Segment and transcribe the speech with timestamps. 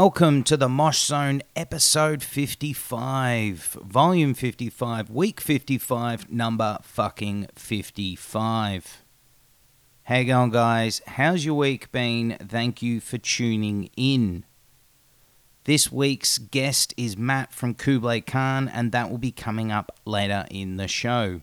[0.00, 9.04] welcome to the Mosh Zone episode 55, volume 55, week 55, number fucking 55.
[10.02, 11.00] How you going, guys?
[11.06, 12.36] How's your week been?
[12.46, 14.44] Thank you for tuning in.
[15.64, 20.44] This week's guest is Matt from Kublai Khan, and that will be coming up later
[20.50, 21.40] in the show.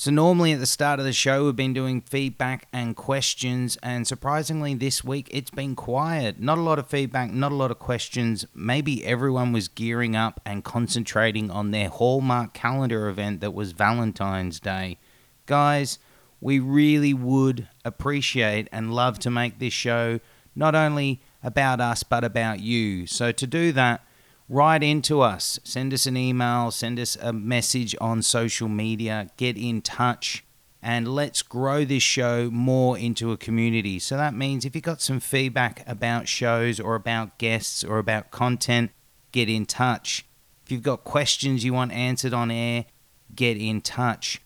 [0.00, 4.06] So, normally at the start of the show, we've been doing feedback and questions, and
[4.06, 6.40] surprisingly, this week it's been quiet.
[6.40, 8.46] Not a lot of feedback, not a lot of questions.
[8.54, 14.58] Maybe everyone was gearing up and concentrating on their Hallmark calendar event that was Valentine's
[14.58, 14.96] Day.
[15.44, 15.98] Guys,
[16.40, 20.18] we really would appreciate and love to make this show
[20.56, 23.06] not only about us but about you.
[23.06, 24.02] So, to do that,
[24.50, 25.60] write into us.
[25.62, 30.44] Send us an email, send us a message on social media, get in touch,
[30.82, 34.00] and let's grow this show more into a community.
[34.00, 38.32] So that means if you've got some feedback about shows or about guests or about
[38.32, 38.90] content,
[39.30, 40.26] get in touch.
[40.64, 42.86] If you've got questions you want answered on air,
[43.34, 44.42] get in touch.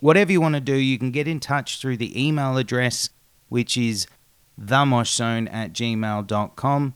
[0.00, 3.10] Whatever you want to do, you can get in touch through the email address,
[3.48, 4.08] which is
[4.60, 6.94] themoshzone at gmail.com.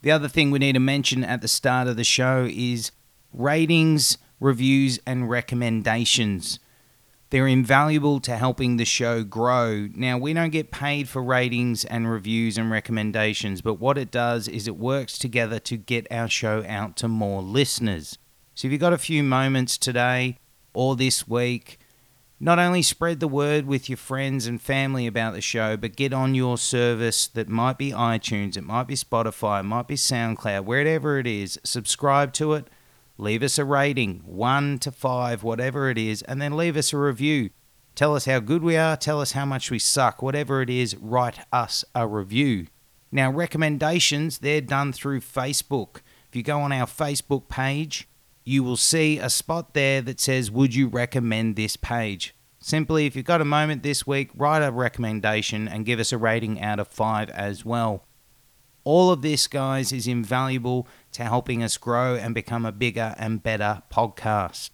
[0.00, 2.90] The other thing we need to mention at the start of the show is
[3.32, 6.58] ratings, reviews, and recommendations.
[7.32, 9.88] They're invaluable to helping the show grow.
[9.94, 14.48] Now, we don't get paid for ratings and reviews and recommendations, but what it does
[14.48, 18.18] is it works together to get our show out to more listeners.
[18.54, 20.36] So, if you've got a few moments today
[20.74, 21.78] or this week,
[22.38, 26.12] not only spread the word with your friends and family about the show, but get
[26.12, 30.66] on your service that might be iTunes, it might be Spotify, it might be SoundCloud,
[30.66, 32.68] wherever it is, subscribe to it
[33.18, 36.98] leave us a rating, one to five, whatever it is, and then leave us a
[36.98, 37.50] review.
[37.94, 40.96] Tell us how good we are, tell us how much we suck, whatever it is,
[40.96, 42.66] write us a review.
[43.10, 46.00] Now, recommendations, they're done through Facebook.
[46.28, 48.08] If you go on our Facebook page,
[48.44, 52.34] you will see a spot there that says, Would you recommend this page?
[52.58, 56.18] Simply, if you've got a moment this week, write a recommendation and give us a
[56.18, 58.06] rating out of five as well.
[58.84, 63.42] All of this, guys, is invaluable to helping us grow and become a bigger and
[63.42, 64.70] better podcast.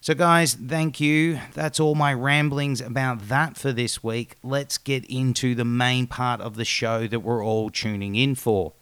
[0.00, 1.40] So, guys, thank you.
[1.54, 4.36] That's all my ramblings about that for this week.
[4.42, 8.74] Let's get into the main part of the show that we're all tuning in for.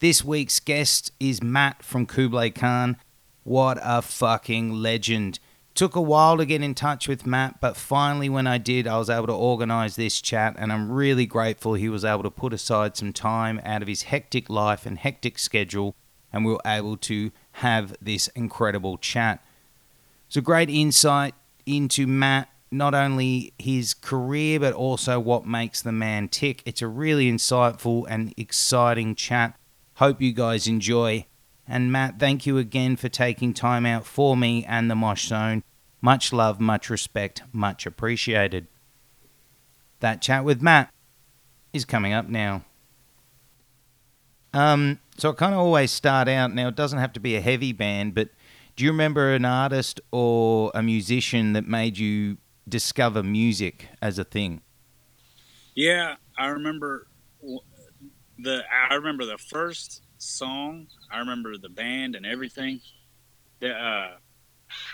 [0.00, 2.96] This week's guest is Matt from Kublai Khan.
[3.44, 5.38] What a fucking legend.
[5.78, 8.98] Took a while to get in touch with Matt, but finally, when I did, I
[8.98, 12.52] was able to organize this chat, and I'm really grateful he was able to put
[12.52, 15.94] aside some time out of his hectic life and hectic schedule,
[16.32, 19.40] and we were able to have this incredible chat.
[20.26, 25.92] It's a great insight into Matt, not only his career, but also what makes the
[25.92, 26.60] man tick.
[26.66, 29.56] It's a really insightful and exciting chat.
[29.94, 31.26] Hope you guys enjoy.
[31.68, 35.62] And Matt, thank you again for taking time out for me and the Mosh Zone.
[36.00, 38.68] Much love, much respect, much appreciated.
[40.00, 40.92] That chat with Matt
[41.72, 42.64] is coming up now.
[44.54, 46.68] Um, so I kind of always start out now.
[46.68, 48.30] It doesn't have to be a heavy band, but
[48.76, 52.38] do you remember an artist or a musician that made you
[52.68, 54.62] discover music as a thing?
[55.74, 57.08] Yeah, I remember
[58.38, 58.62] the.
[58.90, 60.86] I remember the first song.
[61.10, 62.80] I remember the band and everything.
[63.60, 64.16] The, uh,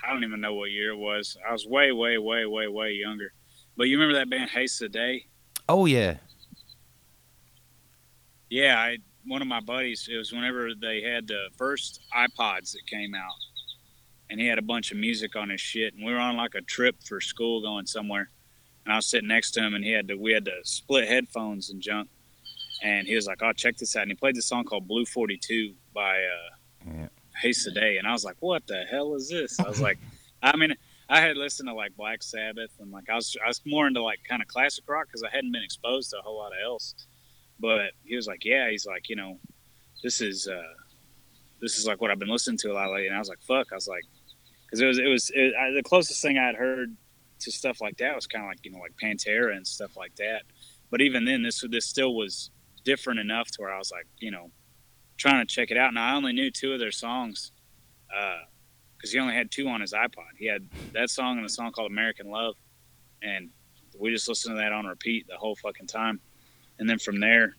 [0.05, 1.37] I don't even know what year it was.
[1.49, 3.33] I was way, way, way, way, way younger.
[3.77, 5.27] But you remember that band Haste the Day?
[5.69, 6.17] Oh yeah.
[8.51, 10.09] Yeah, I one of my buddies.
[10.11, 13.35] It was whenever they had the first iPods that came out,
[14.31, 15.95] and he had a bunch of music on his shit.
[15.95, 18.31] And we were on like a trip for school going somewhere,
[18.85, 21.09] and I was sitting next to him, and he had to we had to split
[21.09, 22.09] headphones and junk.
[22.83, 25.07] And he was like, "Oh, check this out!" And he played this song called "Blue
[25.07, 27.09] 42" by uh, yeah.
[27.41, 29.99] Haste the Day, and I was like, "What the hell is this?" I was like,
[30.43, 30.75] I mean,
[31.09, 34.03] I had listened to like Black Sabbath, and like I was I was more into
[34.03, 36.59] like kind of classic rock because I hadn't been exposed to a whole lot of
[36.65, 36.95] else.
[37.61, 39.39] But he was like, "Yeah," he's like, you know,
[40.03, 40.75] this is uh,
[41.61, 43.43] this is like what I've been listening to a lot lately, and I was like,
[43.43, 44.05] "Fuck," I was like,
[44.67, 46.97] because it was it was it, I, the closest thing I had heard
[47.41, 50.15] to stuff like that was kind of like you know like Pantera and stuff like
[50.17, 50.43] that.
[50.91, 52.51] But even then, this this still was
[52.85, 54.51] different enough to where I was like, you know,
[55.17, 55.89] trying to check it out.
[55.89, 57.53] And I only knew two of their songs
[58.09, 60.37] because uh, he only had two on his iPod.
[60.37, 62.55] He had that song and a song called American Love,
[63.23, 63.51] and
[63.99, 66.21] we just listened to that on repeat the whole fucking time.
[66.79, 67.55] And then from there,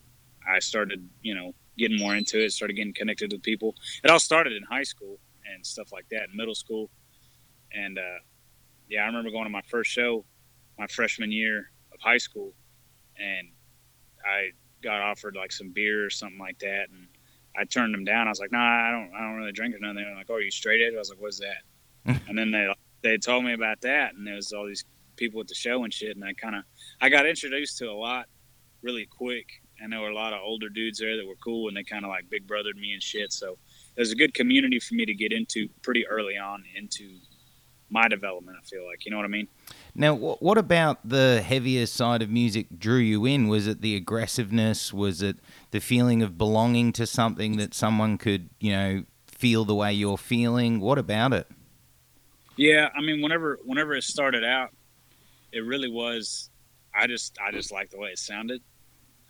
[0.46, 3.74] I started, you know, getting more into it, started getting connected with people.
[4.04, 5.18] It all started in high school
[5.52, 6.90] and stuff like that, in middle school.
[7.72, 8.18] And uh,
[8.88, 10.24] yeah, I remember going to my first show
[10.78, 12.52] my freshman year of high school,
[13.18, 13.48] and
[14.24, 14.50] I
[14.82, 17.08] got offered like some beer or something like that, and
[17.58, 18.26] I turned them down.
[18.26, 20.26] I was like, "Nah, I don't, I don't really drink or nothing." They were like,
[20.30, 22.72] "Oh, are you straight edge?" I was like, "What's that?" and then they
[23.02, 24.84] they told me about that, and there was all these
[25.16, 26.64] people at the show and shit, and I kind of
[27.00, 28.26] I got introduced to a lot
[28.82, 29.46] really quick,
[29.80, 32.04] and there were a lot of older dudes there that were cool, and they kind
[32.04, 33.32] of like big brothered me and shit.
[33.32, 33.58] So
[33.96, 37.18] it was a good community for me to get into pretty early on into
[37.90, 38.56] my development.
[38.60, 39.48] I feel like you know what I mean.
[39.94, 43.48] Now, what about the heavier side of music drew you in?
[43.48, 44.92] Was it the aggressiveness?
[44.92, 45.36] Was it
[45.70, 50.18] the feeling of belonging to something that someone could, you know, feel the way you're
[50.18, 50.80] feeling?
[50.80, 51.46] What about it?
[52.56, 54.70] Yeah, I mean, whenever whenever it started out,
[55.52, 56.50] it really was.
[56.94, 58.62] I just I just liked the way it sounded.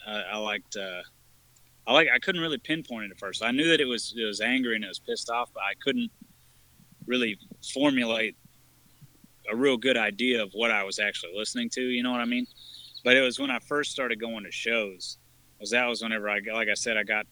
[0.07, 0.77] Uh, I liked.
[0.77, 1.03] Uh,
[1.87, 2.09] I like.
[2.13, 3.43] I couldn't really pinpoint it at first.
[3.43, 5.75] I knew that it was it was angry and it was pissed off, but I
[5.83, 6.11] couldn't
[7.07, 7.39] really
[7.73, 8.37] formulate
[9.51, 11.81] a real good idea of what I was actually listening to.
[11.81, 12.47] You know what I mean?
[13.05, 15.19] But it was when I first started going to shows.
[15.61, 17.27] Was that was whenever I like I said I got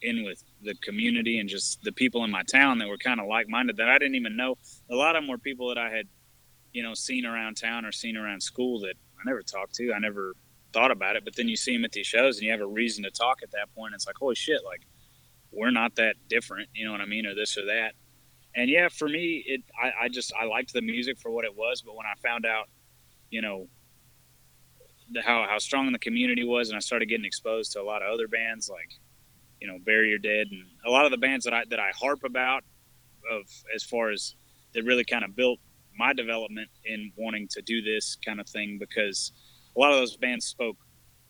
[0.00, 3.26] in with the community and just the people in my town that were kind of
[3.26, 4.56] like minded that I didn't even know.
[4.90, 6.08] A lot of them were people that I had,
[6.72, 9.92] you know, seen around town or seen around school that I never talked to.
[9.92, 10.34] I never
[10.72, 11.24] thought about it.
[11.24, 13.40] But then you see them at these shows and you have a reason to talk
[13.42, 13.94] at that point.
[13.94, 14.82] It's like, holy shit, like
[15.52, 16.68] we're not that different.
[16.74, 17.26] You know what I mean?
[17.26, 17.94] Or this or that
[18.54, 21.56] and yeah, for me, it I, I just I liked the music for what it
[21.56, 22.68] was, but when I found out,
[23.30, 23.66] you know,
[25.10, 28.02] the, how how strong the community was, and I started getting exposed to a lot
[28.02, 28.90] of other bands like,
[29.60, 32.24] you know, Your Dead, and a lot of the bands that I that I harp
[32.24, 32.64] about,
[33.30, 33.44] of
[33.74, 34.34] as far as
[34.74, 35.58] that really kind of built
[35.98, 39.32] my development in wanting to do this kind of thing because
[39.76, 40.76] a lot of those bands spoke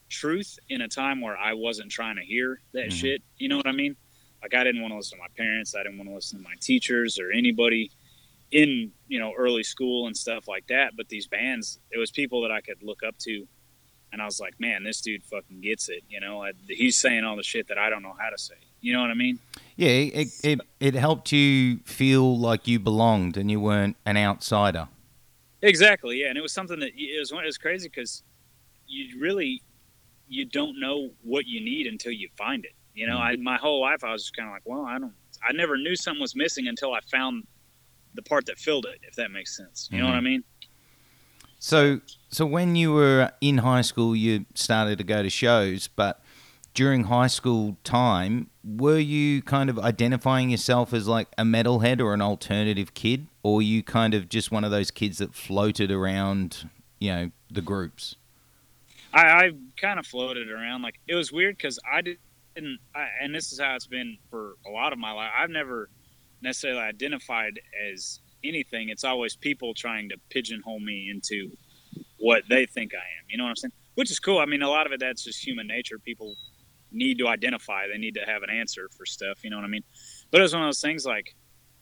[0.09, 2.91] truth in a time where I wasn't trying to hear that mm-hmm.
[2.91, 3.23] shit.
[3.39, 3.97] You know what I mean?
[4.43, 5.75] Like I didn't want to listen to my parents.
[5.75, 7.91] I didn't want to listen to my teachers or anybody
[8.51, 10.97] in you know early school and stuff like that.
[10.97, 13.47] But these bands, it was people that I could look up to,
[14.13, 16.03] and I was like, man, this dude fucking gets it.
[16.09, 18.55] You know, I, he's saying all the shit that I don't know how to say.
[18.81, 19.39] You know what I mean?
[19.77, 24.89] Yeah, it, it it helped you feel like you belonged and you weren't an outsider.
[25.63, 26.21] Exactly.
[26.21, 28.23] Yeah, and it was something that it was it was crazy because
[28.87, 29.63] you really
[30.29, 32.73] you don't know what you need until you find it.
[32.95, 35.15] You know, I my whole life I was just kind of like, well, I don't,
[35.47, 37.47] I never knew something was missing until I found
[38.15, 39.01] the part that filled it.
[39.03, 40.05] If that makes sense, you mm-hmm.
[40.05, 40.27] know what I mm-hmm.
[40.27, 40.45] mean?
[41.59, 46.21] So, so when you were in high school, you started to go to shows, but
[46.75, 52.15] during high school time, were you kind of identifying yourself as like a metalhead or
[52.15, 55.91] an alternative kid, or were you kind of just one of those kids that floated
[55.91, 56.69] around,
[56.99, 58.17] you know, the groups?
[59.13, 60.83] I, I kind of floated around.
[60.83, 62.19] Like it was weird because I did
[62.57, 65.31] and I, and this is how it's been for a lot of my life.
[65.37, 65.89] I've never
[66.43, 67.61] necessarily identified
[67.91, 68.89] as anything.
[68.89, 71.51] It's always people trying to pigeonhole me into
[72.19, 73.27] what they think I am.
[73.29, 73.73] You know what I'm saying?
[73.95, 74.39] Which is cool.
[74.39, 75.99] I mean, a lot of it that's just human nature.
[75.99, 76.35] People
[76.91, 77.87] need to identify.
[77.87, 79.45] They need to have an answer for stuff.
[79.45, 79.85] You know what I mean?
[80.31, 81.05] But it was one of those things.
[81.05, 81.35] Like,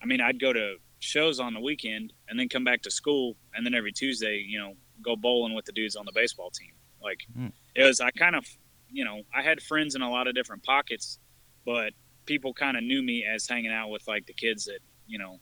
[0.02, 3.36] I mean, I'd go to shows on the weekend and then come back to school,
[3.54, 6.72] and then every Tuesday, you know, go bowling with the dudes on the baseball team.
[7.02, 7.52] Like, mm.
[7.74, 8.00] it was.
[8.00, 8.46] I kind of
[8.92, 11.18] you know, I had friends in a lot of different pockets,
[11.64, 11.92] but
[12.26, 15.38] people kind of knew me as hanging out with like the kids that, you know,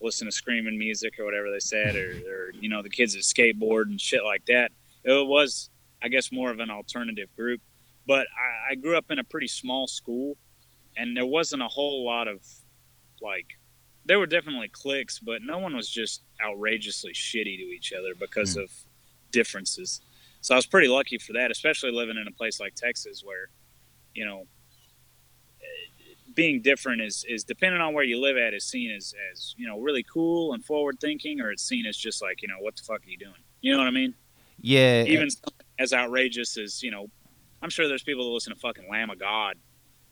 [0.00, 3.20] listen to screaming music or whatever they said, or, or you know, the kids that
[3.20, 4.70] skateboard and shit like that.
[5.04, 5.70] It was,
[6.02, 7.60] I guess, more of an alternative group.
[8.06, 10.36] But I, I grew up in a pretty small school,
[10.96, 12.40] and there wasn't a whole lot of
[13.20, 13.46] like
[14.06, 18.56] there were definitely cliques, but no one was just outrageously shitty to each other because
[18.56, 18.64] mm.
[18.64, 18.70] of
[19.30, 20.00] differences.
[20.40, 23.48] So I was pretty lucky for that, especially living in a place like Texas where,
[24.14, 24.46] you know,
[26.34, 29.66] being different is, is depending on where you live at is seen as, as, you
[29.66, 32.76] know, really cool and forward thinking, or it's seen as just like, you know, what
[32.76, 33.34] the fuck are you doing?
[33.60, 34.14] You know what I mean?
[34.60, 35.04] Yeah.
[35.06, 35.28] Eh Even
[35.78, 37.10] as outrageous as, you know,
[37.60, 39.56] I'm sure there's people that listen to fucking Lamb of God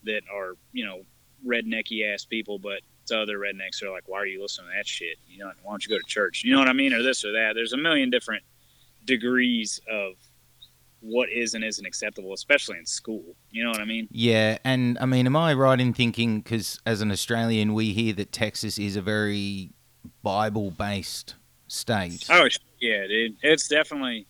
[0.03, 1.03] that are, you know,
[1.47, 4.87] rednecky ass people, but to other rednecks are like, why are you listening to that
[4.87, 5.19] shit?
[5.29, 6.43] You know, why don't you go to church?
[6.45, 6.93] You know what I mean?
[6.93, 7.53] Or this or that.
[7.55, 8.43] There's a million different
[9.07, 10.15] degrees of
[11.01, 13.37] what is and isn't acceptable, especially in school.
[13.51, 14.09] You know what I mean?
[14.11, 18.13] Yeah, and I mean, am I right in thinking because as an Australian, we hear
[18.15, 19.71] that Texas is a very
[20.23, 21.35] Bible-based
[21.69, 22.27] state?
[22.31, 22.49] Oh
[22.81, 24.27] yeah, dude, it's definitely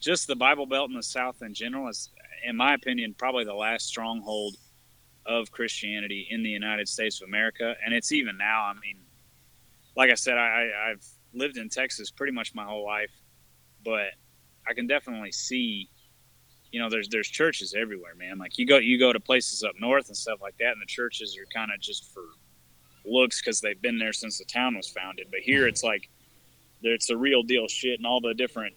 [0.00, 2.10] just the Bible Belt in the South in general is,
[2.46, 4.56] in my opinion, probably the last stronghold
[5.26, 8.62] of Christianity in the United States of America, and it's even now.
[8.62, 8.96] I mean,
[9.96, 13.10] like I said, I, I've lived in Texas pretty much my whole life,
[13.84, 14.10] but
[14.68, 15.88] I can definitely see
[16.72, 18.38] you know, there's there's churches everywhere, man.
[18.38, 20.86] Like you go you go to places up north and stuff like that, and the
[20.86, 22.22] churches are kind of just for
[23.04, 25.26] looks because they've been there since the town was founded.
[25.30, 26.08] But here it's like
[26.82, 28.74] it's the real deal shit, and all the different,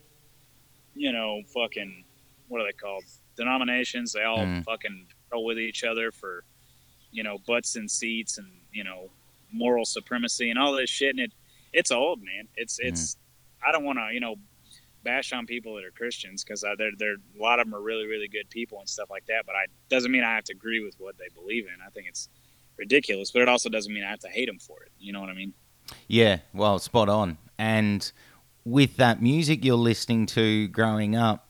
[0.95, 2.03] you know, fucking
[2.47, 3.03] what are they called?
[3.37, 4.11] Denominations.
[4.13, 4.63] They all Mm.
[4.65, 6.43] fucking go with each other for,
[7.11, 9.11] you know, butts and seats and you know,
[9.51, 11.11] moral supremacy and all this shit.
[11.11, 11.31] And it
[11.73, 12.47] it's old, man.
[12.55, 13.17] It's it's.
[13.65, 14.35] I don't want to you know
[15.03, 17.81] bash on people that are Christians because uh, they're they're a lot of them are
[17.81, 19.45] really really good people and stuff like that.
[19.45, 21.75] But I doesn't mean I have to agree with what they believe in.
[21.85, 22.29] I think it's
[22.77, 24.91] ridiculous, but it also doesn't mean I have to hate them for it.
[24.99, 25.53] You know what I mean?
[26.07, 27.37] Yeah, well, spot on.
[27.57, 28.11] And
[28.65, 31.47] with that music you're listening to growing up,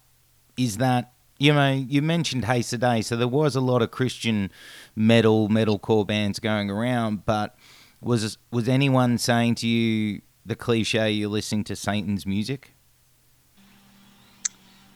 [0.58, 3.92] is that you know you mentioned Haste the Day, so there was a lot of
[3.92, 4.52] Christian
[4.96, 7.56] metal metalcore bands going around, but
[8.02, 12.73] was was anyone saying to you the cliche you're listening to Satan's music?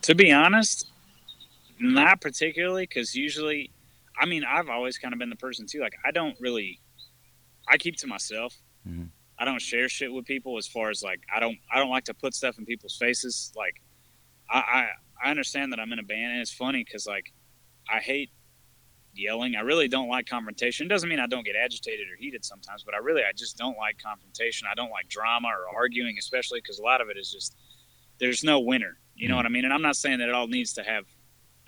[0.03, 0.89] To be honest,
[1.79, 3.71] not particularly because usually,
[4.17, 5.79] I mean, I've always kind of been the person too.
[5.81, 6.79] Like I don't really,
[7.67, 8.55] I keep to myself.
[8.87, 9.09] Mhm.
[9.39, 12.05] I don't share shit with people as far as like I don't I don't like
[12.05, 13.51] to put stuff in people's faces.
[13.55, 13.81] Like
[14.49, 14.89] I I,
[15.27, 17.33] I understand that I'm in a band and it's funny because like
[17.91, 18.31] I hate
[19.13, 19.55] yelling.
[19.55, 20.85] I really don't like confrontation.
[20.85, 23.57] It doesn't mean I don't get agitated or heated sometimes, but I really I just
[23.57, 24.67] don't like confrontation.
[24.71, 27.55] I don't like drama or arguing, especially because a lot of it is just
[28.19, 28.97] there's no winner.
[29.17, 29.37] You know Mm.
[29.37, 29.65] what I mean?
[29.65, 31.05] And I'm not saying that it all needs to have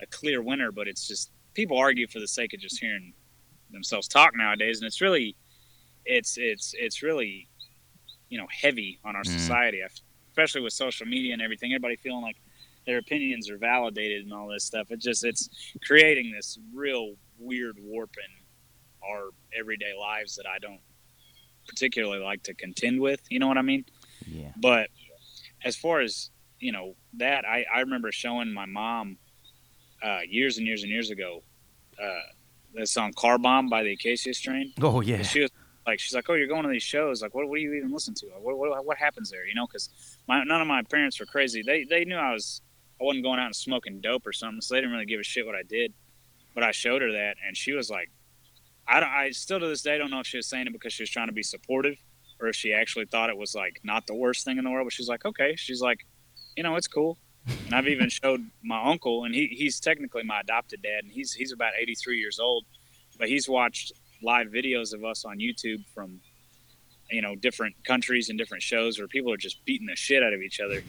[0.00, 3.12] a clear winner, but it's just people argue for the sake of just hearing
[3.70, 5.36] themselves talk nowadays, and it's really
[6.06, 7.48] it's it's it's really
[8.28, 9.26] you know heavy on our Mm.
[9.38, 9.80] society,
[10.30, 11.72] especially with social media and everything.
[11.72, 12.36] Everybody feeling like
[12.86, 14.90] their opinions are validated and all this stuff.
[14.90, 15.48] It just it's
[15.84, 20.80] creating this real weird warp in our everyday lives that I don't
[21.68, 23.20] particularly like to contend with.
[23.28, 23.84] You know what I mean?
[24.26, 24.52] Yeah.
[24.56, 24.88] But
[25.64, 26.30] as far as
[26.60, 29.18] you know that, I, I remember showing my mom
[30.02, 31.42] uh, years and years and years ago
[32.00, 32.20] uh,
[32.74, 34.72] the song "Car Bomb" by the Acacia Strain.
[34.80, 35.16] Oh yeah.
[35.16, 35.50] And she was
[35.86, 37.22] like, she's like, "Oh, you're going to these shows?
[37.22, 38.26] Like, what, what do you even listen to?
[38.40, 39.46] What, what, what happens there?
[39.46, 39.88] You know?" Because
[40.28, 41.62] none of my parents were crazy.
[41.62, 42.62] They they knew I was
[43.00, 45.24] I wasn't going out and smoking dope or something, so they didn't really give a
[45.24, 45.92] shit what I did.
[46.54, 48.10] But I showed her that, and she was like,
[48.86, 49.08] I don't.
[49.08, 51.10] I still to this day don't know if she was saying it because she was
[51.10, 51.96] trying to be supportive
[52.40, 54.86] or if she actually thought it was like not the worst thing in the world.
[54.86, 55.54] But she's like, okay.
[55.56, 56.06] She's like,
[56.56, 57.18] you know, it's cool.
[57.66, 61.32] And I've even showed my uncle, and he, he's technically my adopted dad, and he's
[61.32, 62.64] he's about 83 years old,
[63.18, 63.92] but he's watched
[64.22, 66.20] live videos of us on YouTube from
[67.10, 70.32] you know different countries and different shows where people are just beating the shit out
[70.32, 70.82] of each other,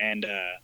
[0.00, 0.56] and uh,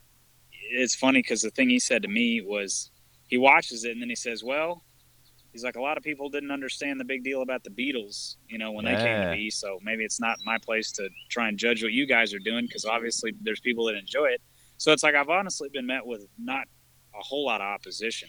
[0.71, 2.90] it's funny because the thing he said to me was
[3.28, 4.83] he watches it and then he says, well.
[5.59, 8.59] He's like a lot of people didn't understand the big deal about the Beatles, you
[8.59, 9.50] know, when they came to be.
[9.50, 12.65] So maybe it's not my place to try and judge what you guys are doing
[12.65, 14.41] because obviously there's people that enjoy it.
[14.77, 16.69] So it's like I've honestly been met with not
[17.12, 18.29] a whole lot of opposition.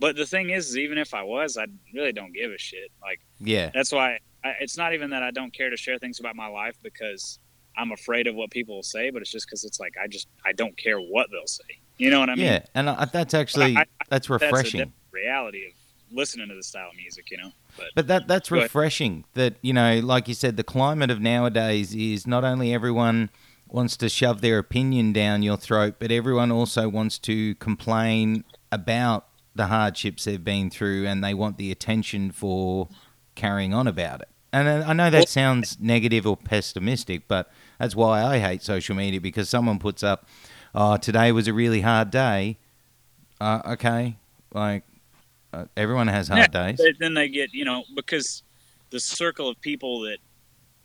[0.00, 2.90] But the thing is, is even if I was, I really don't give a shit.
[3.00, 3.70] Like Yeah.
[3.72, 6.48] that's why I, it's not even that I don't care to share things about my
[6.48, 7.38] life because
[7.76, 10.26] I'm afraid of what people will say, but it's just because it's like I just
[10.44, 11.62] I don't care what they'll say.
[11.98, 12.46] You know what I mean?
[12.46, 14.78] yeah, and I, that's actually I- that's That's refreshing.
[14.78, 15.72] different reality of
[16.14, 17.52] listening to the style of music, you know.
[17.76, 19.24] But But that that's refreshing.
[19.34, 23.30] That you know, like you said, the climate of nowadays is not only everyone
[23.68, 29.26] wants to shove their opinion down your throat, but everyone also wants to complain about
[29.54, 32.88] the hardships they've been through, and they want the attention for
[33.34, 34.28] carrying on about it.
[34.52, 38.94] And I I know that sounds negative or pessimistic, but that's why I hate social
[38.94, 40.28] media because someone puts up,
[40.74, 42.58] "Oh, today was a really hard day."
[43.40, 44.16] Uh, okay,
[44.52, 44.84] like
[45.54, 46.78] uh, everyone has hard days.
[46.78, 48.42] But then they get you know because
[48.90, 50.18] the circle of people that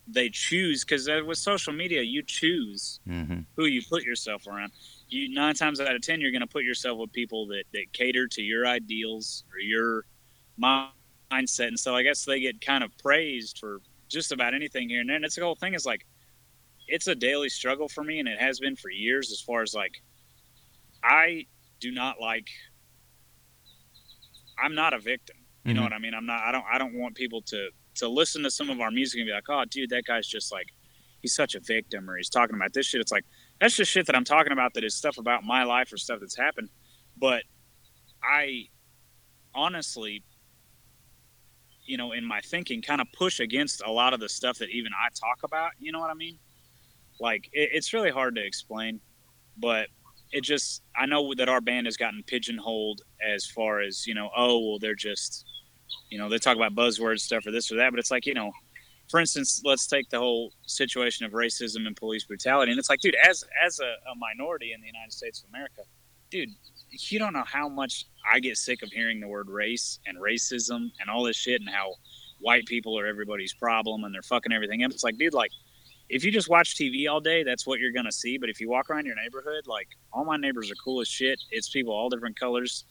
[0.08, 4.72] they choose because with social media you choose hmm who you put yourself around.
[5.10, 7.92] You nine times out of ten you're going to put yourself with people that, that
[7.94, 10.06] cater to your ideals or your
[10.62, 11.68] mindset.
[11.68, 15.10] And so i guess they get kind of praised for just about anything here and
[15.10, 16.06] there and it's the whole thing is like
[16.88, 19.74] it's a daily struggle for me and it has been for years as far as
[19.74, 20.02] like
[21.04, 21.46] i
[21.80, 22.48] do not like
[24.64, 25.84] i'm not a victim you know Mhm.
[25.84, 26.14] what I mean?
[26.14, 26.42] I'm not.
[26.42, 26.64] I don't.
[26.72, 29.50] I don't want people to to listen to some of our music and be like,
[29.50, 30.68] "Oh, dude, that guy's just like,
[31.22, 33.02] he's such a victim," or he's talking about this shit.
[33.02, 33.26] It's like
[33.60, 34.74] that's just shit that I'm talking about.
[34.76, 36.70] That is stuff about my life or stuff that's happened.
[37.18, 37.44] But
[38.24, 38.70] I
[39.54, 40.24] honestly,
[41.86, 44.70] you know, in my thinking, kind of push against a lot of the stuff that
[44.70, 45.72] even I talk about.
[45.78, 46.40] You know what I mean?
[47.20, 49.02] Like it, it's really hard to explain,
[49.58, 49.88] but
[50.32, 54.30] it just I know that our band has gotten pigeonholed as far as you know.
[54.36, 55.46] Oh, well, they're just
[56.10, 58.34] you know they talk about buzzword stuff or this or that, but it's like you
[58.34, 58.52] know,
[59.10, 63.00] for instance, let's take the whole situation of racism and police brutality, and it's like,
[63.00, 65.82] dude, as as a, a minority in the United States of America,
[66.30, 66.50] dude,
[66.92, 70.92] you don't know how much I get sick of hearing the word race and racism
[71.00, 71.96] and all this shit and how
[72.40, 74.92] white people are everybody's problem and they're fucking everything up.
[74.92, 75.52] It's like, dude, like
[76.10, 78.38] if you just watch TV all day, that's what you're gonna see.
[78.38, 81.40] But if you walk around your neighborhood, like all my neighbors are cool as shit.
[81.52, 82.86] It's people all different colors,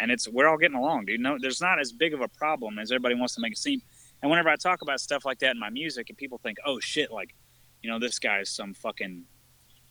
[0.00, 1.20] and it's we're all getting along, dude.
[1.20, 3.80] No, there's not as big of a problem as everybody wants to make it seem.
[4.20, 6.80] And whenever I talk about stuff like that in my music, and people think, oh
[6.80, 7.34] shit, like
[7.82, 9.24] you know, this guy's some fucking,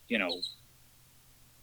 [0.08, 0.30] you know,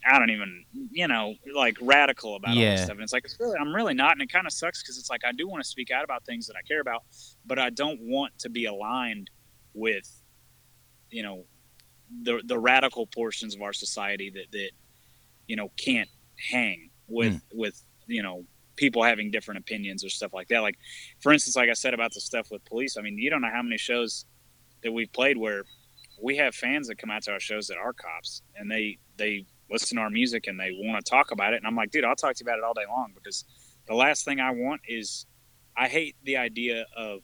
[0.07, 2.95] I don't even, you know, like radical about all this stuff.
[2.95, 4.13] And it's like, it's really, I'm really not.
[4.13, 6.25] And it kind of sucks because it's like, I do want to speak out about
[6.25, 7.05] things that I care about,
[7.47, 9.31] but I don't want to be aligned
[9.73, 10.11] with,
[11.15, 11.45] you know,
[12.23, 14.71] the, the radical portions of our society that, that,
[15.47, 16.09] you know, can't
[16.51, 17.59] hang with, hmm.
[17.59, 18.45] with, you know,
[18.77, 20.61] people having different opinions or stuff like that.
[20.61, 20.77] Like,
[21.21, 23.51] for instance, like I said about the stuff with police, I mean, you don't know
[23.53, 24.27] how many shows
[24.83, 25.65] that we've played where
[26.21, 29.47] we have fans that come out to our shows that are cops and they, they,
[29.71, 31.57] listen to our music and they want to talk about it.
[31.57, 33.45] And I'm like, dude, I'll talk to you about it all day long because
[33.89, 35.25] the last thing I want is
[35.77, 37.21] I hate the idea of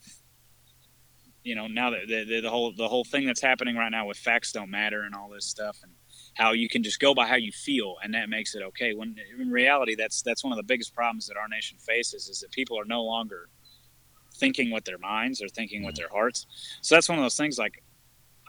[1.42, 4.06] you know now that the, the, the whole the whole thing that's happening right now
[4.06, 5.92] with facts don't matter and all this stuff and
[6.35, 9.16] how you can just go by how you feel and that makes it okay when
[9.38, 12.50] in reality that's that's one of the biggest problems that our nation faces is that
[12.50, 13.49] people are no longer
[14.35, 16.02] thinking with their minds or thinking with mm-hmm.
[16.02, 16.47] their hearts
[16.82, 17.82] so that's one of those things like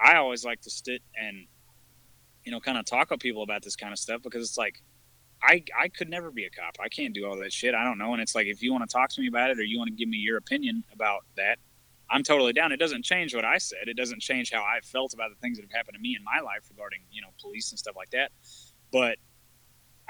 [0.04, 1.48] i always like to sit and
[2.44, 4.82] you know, kind of talk with people about this kind of stuff because it's like,
[5.44, 6.78] I I could never be a cop.
[6.80, 7.74] I can't do all that shit.
[7.74, 8.14] I don't know.
[8.14, 9.90] And it's like, if you want to talk to me about it or you want
[9.90, 11.58] to give me your opinion about that,
[12.12, 12.72] I'm totally down.
[12.72, 13.88] It doesn't change what I said.
[13.88, 16.24] It doesn't change how I felt about the things that have happened to me in
[16.24, 18.32] my life regarding, you know, police and stuff like that.
[18.92, 19.18] But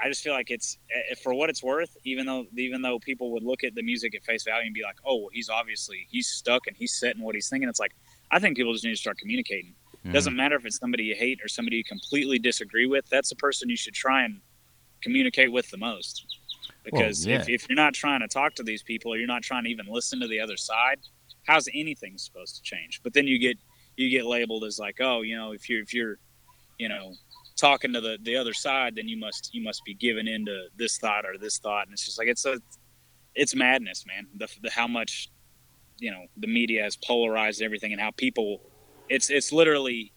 [0.00, 1.96] I just feel like it's eh, for what it's worth.
[2.04, 4.82] Even though even though people would look at the music at face value and be
[4.82, 7.68] like, oh, well, he's obviously he's stuck and he's set in what he's thinking.
[7.68, 7.94] It's like
[8.30, 9.74] I think people just need to start communicating.
[10.04, 10.12] Mm.
[10.12, 13.08] Doesn't matter if it's somebody you hate or somebody you completely disagree with.
[13.10, 14.40] That's the person you should try and
[15.02, 16.26] communicate with the most.
[16.84, 17.36] Because yeah.
[17.36, 19.70] if, if you're not trying to talk to these people or you're not trying to
[19.70, 20.98] even listen to the other side,
[21.46, 23.00] how's anything supposed to change?
[23.02, 23.58] But then you get
[23.96, 26.18] you get labeled as like, oh, you know, if you're if you're,
[26.78, 27.12] you know,
[27.56, 30.98] talking to the, the other side, then you must you must be giving into this
[30.98, 32.58] thought or this thought, and it's just like it's a
[33.34, 34.26] it's madness, man.
[34.36, 35.30] The, the how much
[35.98, 38.60] you know the media has polarized everything and how people
[39.08, 40.12] it's it's literally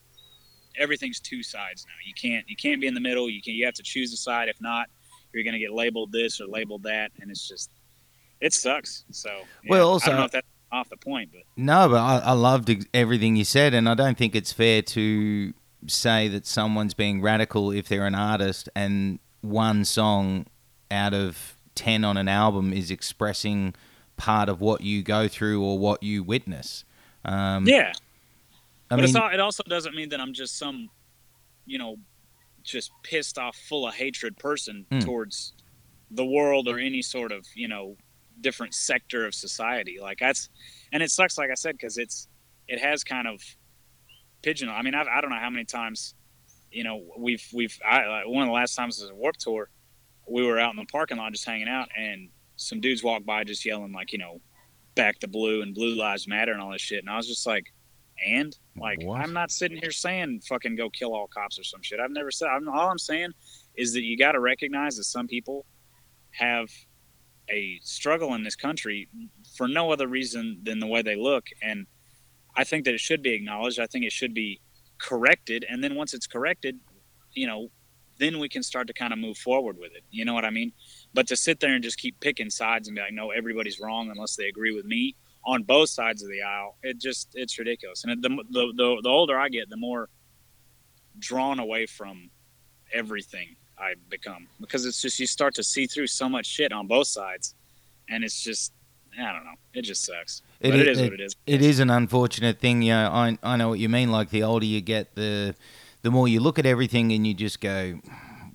[0.77, 1.93] everything's two sides now.
[2.05, 3.29] You can't you can't be in the middle.
[3.29, 4.49] You can you have to choose a side.
[4.49, 4.87] If not,
[5.33, 7.69] you're gonna get labeled this or labeled that, and it's just
[8.41, 9.05] it sucks.
[9.11, 11.97] So yeah, Well, also- I don't know if that's off the point, but No, but
[11.97, 15.53] I, I loved ex- everything you said, and I don't think it's fair to
[15.87, 20.47] say that someone's being radical if they're an artist and one song
[20.89, 23.73] out of 10 on an album is expressing
[24.17, 26.83] part of what you go through or what you witness.
[27.23, 27.91] Um, yeah.
[28.89, 30.89] I but mean, it's all, it also doesn't mean that I'm just some,
[31.65, 31.97] you know,
[32.63, 34.99] just pissed off, full of hatred person Hmm.
[34.99, 35.53] towards
[36.11, 37.97] the world or any sort of, you know,
[38.41, 39.97] different sector of society.
[40.01, 40.49] Like that's,
[40.91, 42.27] and it sucks, like I said, because it's,
[42.67, 43.41] it has kind of
[44.41, 44.79] pigeonholed.
[44.79, 46.15] I mean, I've, I don't know how many times,
[46.71, 49.69] you know, we've, we've, I, like, one of the last times was a Warped Tour,
[50.27, 53.43] we were out in the parking lot just hanging out, and some dudes walked by
[53.43, 54.41] just yelling, like, you know,
[54.95, 56.99] back the blue and blue lives matter and all this shit.
[56.99, 57.65] And I was just like,
[58.25, 59.19] and like What?
[59.19, 61.99] I'm not sitting here saying fucking go kill all cops or some shit.
[61.99, 62.47] I've never said.
[62.47, 63.31] I'm, all I'm saying
[63.75, 65.65] is that you got to recognize that some people
[66.31, 66.69] have
[67.49, 69.07] a struggle in this country
[69.55, 71.87] for no other reason than the way they look, and
[72.55, 73.79] I think that it should be acknowledged.
[73.79, 74.61] I think it should be
[74.97, 76.79] corrected, and then once it's corrected,
[77.33, 77.69] you know,
[78.17, 80.03] then we can start to kind of move forward with it.
[80.09, 80.71] You know what I mean?
[81.13, 84.09] But to sit there and just keep picking sides and be like, no, everybody's wrong
[84.09, 88.03] unless they agree with me on both sides of the aisle, it just it's ridiculous.
[88.03, 90.09] And the the the, the older I get, the more
[91.19, 92.29] drawn away from
[92.93, 96.87] everything I become because it's just you start to see through so much shit on
[96.87, 97.55] both sides,
[98.09, 98.71] and it's just
[99.19, 100.41] I don't know, it just sucks.
[100.59, 101.35] It but it is what it is.
[101.45, 102.81] It is an unfortunate thing.
[102.81, 104.11] You know, I I know what you mean.
[104.11, 105.55] Like the older you get, the
[106.01, 107.99] the more you look at everything and you just go,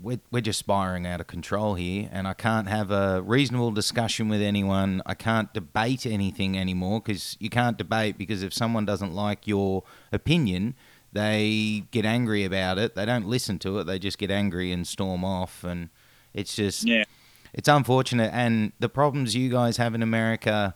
[0.01, 4.29] we're we're just spiraling out of control here, and I can't have a reasonable discussion
[4.29, 5.03] with anyone.
[5.07, 9.85] I can't debate anything anymore because you can't debate because if someone doesn't like your
[10.13, 10.75] opinion.
[11.12, 12.94] They get angry about it.
[12.94, 13.85] They don't listen to it.
[13.85, 15.64] They just get angry and storm off.
[15.64, 15.88] And
[16.35, 17.05] it's just, Yeah.
[17.53, 18.31] it's unfortunate.
[18.33, 20.75] And the problems you guys have in America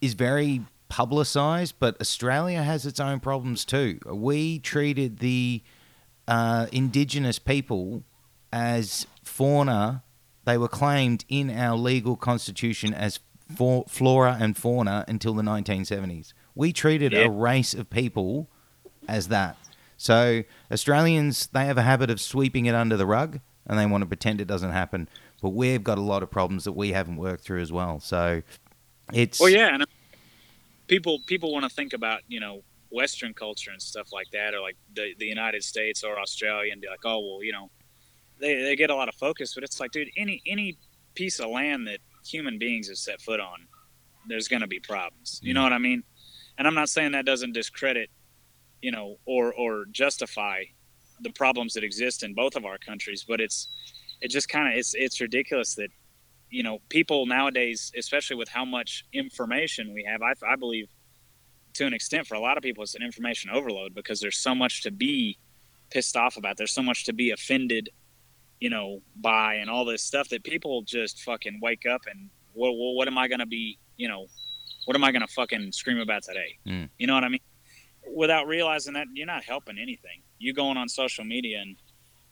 [0.00, 3.98] is very publicized, but Australia has its own problems too.
[4.06, 5.62] We treated the
[6.28, 8.04] uh, indigenous people
[8.52, 10.02] as fauna.
[10.44, 13.18] They were claimed in our legal constitution as
[13.54, 16.32] for, flora and fauna until the 1970s.
[16.54, 17.20] We treated Yeah.
[17.26, 18.50] a race of people
[19.08, 19.56] as that.
[19.96, 23.40] So Australians, they have a habit of sweeping it under the rug.
[23.66, 25.08] and they want to pretend it doesn't happen.
[25.42, 28.00] But we've got a lot of problems that we haven't worked through as well.
[28.00, 28.42] So
[29.12, 29.86] it's Well, yeah, and uh,
[30.86, 34.60] people people want to think about you know Western culture and stuff like that, or
[34.60, 37.70] like the the United States or Australia, and be like, oh well, you know,
[38.40, 40.76] they they get a lot of focus, but it's like, dude, any any
[41.14, 43.66] piece of land that human beings have set foot on,
[44.28, 45.40] there's going to be problems.
[45.42, 45.64] You know mm.
[45.64, 46.02] what I mean?
[46.56, 48.10] And I'm not saying that doesn't discredit,
[48.82, 50.64] you know, or or justify
[51.20, 53.68] the problems that exist in both of our countries, but it's
[54.20, 55.88] it just kind of it's it's ridiculous that
[56.50, 60.88] you know people nowadays, especially with how much information we have, I, I believe
[61.74, 64.54] to an extent for a lot of people it's an information overload because there's so
[64.54, 65.38] much to be
[65.90, 66.56] pissed off about.
[66.56, 67.90] There's so much to be offended,
[68.60, 72.72] you know, by and all this stuff that people just fucking wake up and what
[72.72, 74.26] what, what am I gonna be, you know,
[74.86, 76.58] what am I gonna fucking scream about today?
[76.66, 76.88] Mm.
[76.98, 77.40] You know what I mean?
[78.06, 80.22] Without realizing that you're not helping anything.
[80.38, 81.76] You going on social media and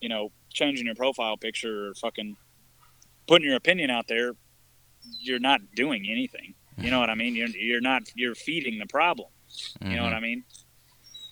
[0.00, 2.36] you know changing your profile picture or fucking
[3.26, 4.32] putting your opinion out there,
[5.20, 6.54] you're not doing anything.
[6.78, 7.34] You know what I mean?
[7.34, 9.28] You're you're not you're feeding the problem.
[9.80, 10.44] You know what I mean?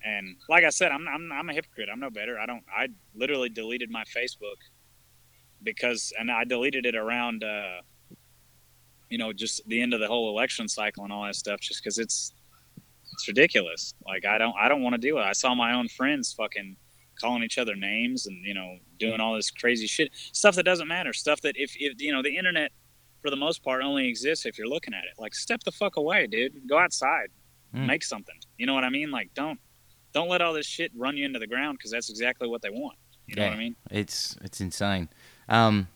[0.05, 1.89] And like I said, I'm, I'm I'm a hypocrite.
[1.91, 2.39] I'm no better.
[2.39, 2.63] I don't.
[2.75, 4.57] I literally deleted my Facebook
[5.63, 7.81] because, and I deleted it around, uh,
[9.09, 11.83] you know, just the end of the whole election cycle and all that stuff, just
[11.83, 12.34] because it's
[13.15, 13.95] it's ridiculous.
[14.07, 15.23] Like I don't I don't want to do it.
[15.23, 16.77] I saw my own friends fucking
[17.21, 20.89] calling each other names and you know doing all this crazy shit stuff that doesn't
[20.89, 22.73] matter stuff that if, if you know the internet
[23.23, 25.97] for the most part only exists if you're looking at it like step the fuck
[25.97, 27.29] away dude go outside
[27.73, 27.87] Mm.
[27.87, 29.59] make something you know what i mean like don't
[30.13, 32.71] don't let all this shit run you into the ground because that's exactly what they
[32.71, 32.97] want
[33.27, 35.09] you know what i mean it's it's insane.
[35.49, 35.89] Um,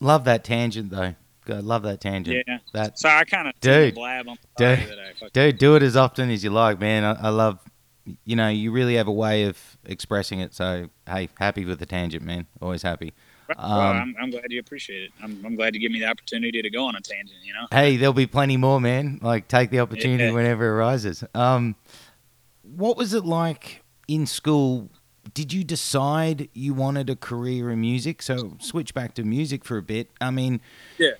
[0.00, 1.14] love that tangent though.
[1.44, 2.44] God, love that tangent.
[2.46, 3.94] yeah That so i kind of Dude.
[3.94, 4.78] blab on Dude.
[4.78, 7.04] I dude, do it as often as you like, man.
[7.04, 7.58] I, I love,
[8.24, 10.54] you know, you really have a way of expressing it.
[10.54, 12.46] So hey, happy with the tangent, man.
[12.60, 13.12] Always happy.
[13.48, 16.06] well, um, I'm, I'm glad you appreciate it I'm, I'm glad you give me the
[16.06, 19.18] opportunity to go on a tangent you know Hey, there'll be plenty more, man.
[19.20, 20.30] Like, take the opportunity Yeah.
[20.32, 21.24] whenever it arises.
[21.34, 21.74] Um,
[22.62, 24.88] what was it like in school?
[25.34, 28.22] Did you decide you wanted a career in music?
[28.22, 30.10] So, switch back to music for a bit.
[30.20, 30.60] I mean,
[30.98, 31.10] Yeah.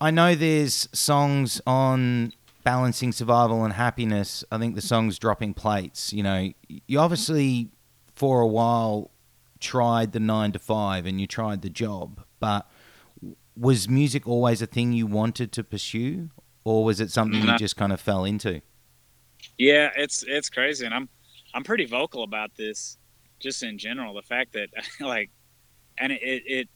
[0.00, 2.32] I know there's songs on
[2.64, 4.44] balancing survival and happiness.
[4.52, 6.12] I think the song's dropping plates.
[6.12, 7.70] You know, you obviously
[8.14, 9.10] for a while
[9.60, 12.68] tried the nine to five and you tried the job, but
[13.56, 16.30] was music always a thing you wanted to pursue,
[16.64, 18.60] or was it something you just kind of fell into?
[19.56, 21.08] Yeah, it's it's crazy, and I'm
[21.54, 22.98] I'm pretty vocal about this,
[23.40, 24.14] just in general.
[24.14, 24.68] The fact that
[25.00, 25.30] like,
[25.98, 26.68] and it it, it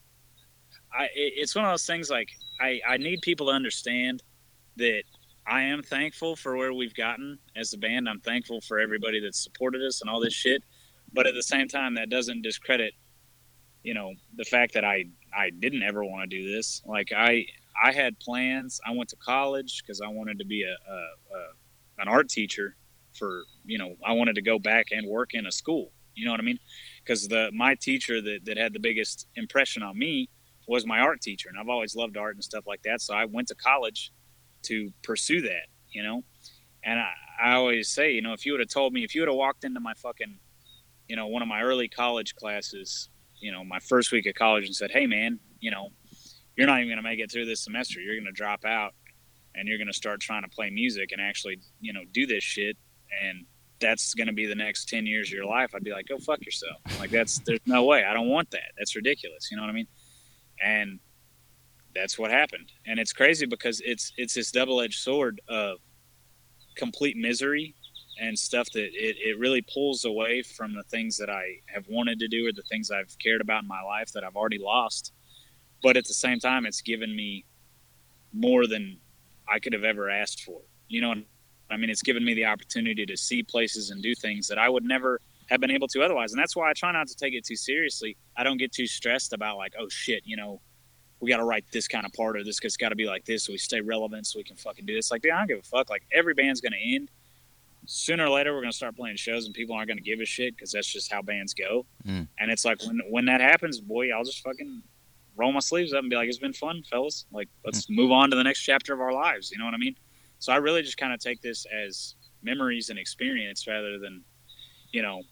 [0.96, 2.28] I it's one of those things like
[2.61, 4.22] I I need people to understand
[4.76, 5.02] that
[5.46, 8.09] I am thankful for where we've gotten as a band.
[8.09, 10.62] I'm thankful for everybody that's supported us and all this shit,
[11.12, 12.94] but at the same time, that doesn't discredit,
[13.83, 16.83] you know, the fact that I I didn't ever want to do this.
[16.87, 17.46] Like I
[17.83, 18.81] I had plans.
[18.87, 22.76] I went to college because I wanted to be a, a, a an art teacher
[23.14, 25.90] for you know I wanted to go back and work in a school.
[26.14, 26.59] You know what I mean?
[27.02, 30.28] Because the my teacher that, that had the biggest impression on me
[30.66, 33.01] was my art teacher, and I've always loved art and stuff like that.
[33.01, 34.12] So I went to college
[34.64, 35.66] to pursue that.
[35.90, 36.25] You know,
[36.85, 39.20] and I, I always say, you know, if you would have told me, if you
[39.20, 40.38] would have walked into my fucking,
[41.09, 44.64] you know, one of my early college classes, you know, my first week of college,
[44.64, 45.90] and said, hey man, you know,
[46.57, 48.01] you're not even gonna make it through this semester.
[48.01, 48.94] You're gonna drop out
[49.55, 52.42] and you're going to start trying to play music and actually, you know, do this
[52.42, 52.77] shit.
[53.22, 53.44] And
[53.81, 55.72] that's going to be the next 10 years of your life.
[55.75, 56.77] I'd be like, go fuck yourself.
[56.98, 58.05] Like, that's, there's no way.
[58.05, 58.72] I don't want that.
[58.79, 59.48] That's ridiculous.
[59.51, 59.88] You know what I mean?
[60.64, 60.98] And
[61.94, 62.72] that's what happened.
[62.87, 65.79] And it's crazy because it's, it's this double edged sword of
[66.77, 67.75] complete misery
[68.20, 72.18] and stuff that it, it really pulls away from the things that I have wanted
[72.20, 75.12] to do or the things I've cared about in my life that I've already lost.
[75.83, 77.44] But at the same time, it's given me
[78.33, 78.98] more than
[79.48, 80.61] I could have ever asked for.
[80.88, 81.14] You know,
[81.70, 84.68] I mean, it's given me the opportunity to see places and do things that I
[84.68, 86.33] would never have been able to otherwise.
[86.33, 88.16] And that's why I try not to take it too seriously.
[88.37, 90.61] I don't get too stressed about like, oh shit, you know,
[91.20, 93.24] we got to write this kind of part or this has got to be like
[93.24, 95.11] this so we stay relevant so we can fucking do this.
[95.11, 95.88] Like, dude, I don't give a fuck.
[95.88, 97.11] Like, every band's going to end.
[97.87, 100.20] Sooner or later, we're going to start playing shows and people aren't going to give
[100.20, 101.87] a shit because that's just how bands go.
[102.07, 102.28] Mm.
[102.38, 104.83] And it's like, when, when that happens, boy, I'll just fucking
[105.37, 107.26] roll my sleeves up and be like, it's been fun, fellas.
[107.33, 109.50] Like, let's move on to the next chapter of our lives.
[109.50, 109.96] You know what I mean?
[110.38, 114.24] So I really just kind of take this as memories and experience rather than,
[114.92, 115.22] you know,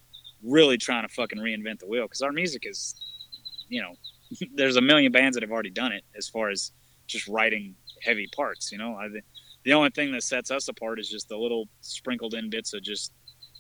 [0.42, 2.04] really trying to fucking reinvent the wheel.
[2.04, 2.94] Because our music is,
[3.68, 3.92] you know,
[4.54, 6.72] there's a million bands that have already done it as far as
[7.06, 8.72] just writing heavy parts.
[8.72, 9.08] You know, I,
[9.64, 12.82] the only thing that sets us apart is just the little sprinkled in bits of
[12.82, 13.12] just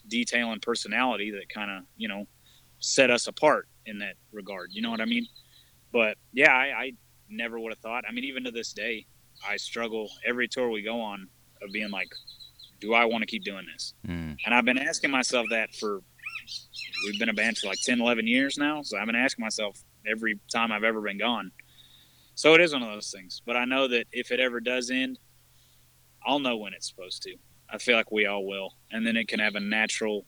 [0.08, 2.26] detail and personality that kind of, you know,
[2.78, 4.70] set us apart in that regard.
[4.72, 5.26] You know what I mean?
[5.92, 6.92] But yeah, I, I
[7.28, 8.04] never would have thought.
[8.08, 9.06] I mean, even to this day,
[9.46, 11.28] I struggle every tour we go on
[11.62, 12.08] of being like,
[12.80, 13.94] do I want to keep doing this?
[14.06, 14.36] Mm.
[14.44, 16.00] And I've been asking myself that for,
[17.06, 18.82] we've been a band for like 10, 11 years now.
[18.82, 21.50] So I've been asking myself every time I've ever been gone.
[22.34, 23.42] So it is one of those things.
[23.44, 25.18] But I know that if it ever does end,
[26.26, 27.34] I'll know when it's supposed to.
[27.68, 28.74] I feel like we all will.
[28.90, 30.24] And then it can have a natural,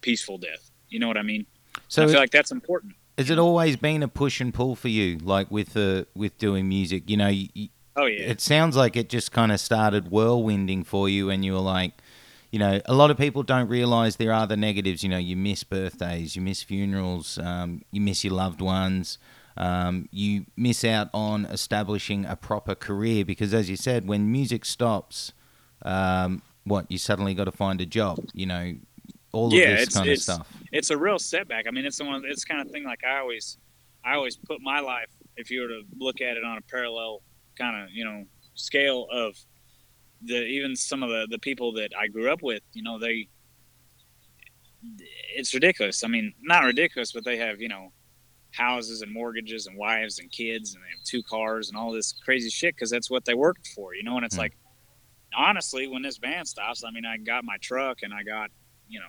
[0.00, 0.70] peaceful death.
[0.88, 1.46] You know what I mean?
[1.88, 2.94] So I feel like that's important.
[3.18, 6.68] has it always been a push and pull for you, like with the with doing
[6.68, 7.10] music?
[7.10, 8.22] You know, you- Oh, yeah.
[8.22, 11.92] it sounds like it just kind of started whirlwinding for you, and you were like,
[12.52, 15.02] you know, a lot of people don't realize there are the negatives.
[15.02, 19.18] You know, you miss birthdays, you miss funerals, um, you miss your loved ones.
[19.56, 24.64] Um, you miss out on establishing a proper career because, as you said, when music
[24.64, 25.32] stops,
[25.82, 28.20] um, what you suddenly got to find a job.
[28.32, 28.74] You know,
[29.32, 30.48] all Yeah, of this kind of stuff.
[30.70, 31.66] it's a real setback.
[31.66, 32.22] I mean, it's the one.
[32.26, 33.58] It's kind of thing like I always,
[34.04, 35.10] I always put my life.
[35.36, 37.22] If you were to look at it on a parallel
[37.58, 39.36] kind of you know scale of
[40.22, 43.28] the even some of the the people that I grew up with, you know, they.
[45.34, 46.04] It's ridiculous.
[46.04, 47.92] I mean, not ridiculous, but they have you know
[48.52, 52.14] houses and mortgages and wives and kids and they have two cars and all this
[52.24, 54.16] crazy shit because that's what they worked for, you know.
[54.16, 54.40] And it's Hmm.
[54.42, 54.56] like,
[55.36, 58.50] honestly, when this band stops, I mean, I got my truck and I got
[58.88, 59.06] you know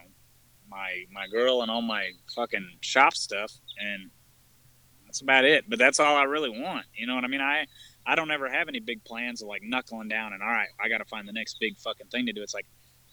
[0.70, 4.12] my my girl and all my fucking shop stuff and
[5.06, 7.66] that's about it but that's all i really want you know what i mean i
[8.10, 10.90] i don't ever have any big plans of like knuckling down and all right i
[10.90, 12.42] gotta find the next big fucking thing to do.
[12.42, 12.68] It's like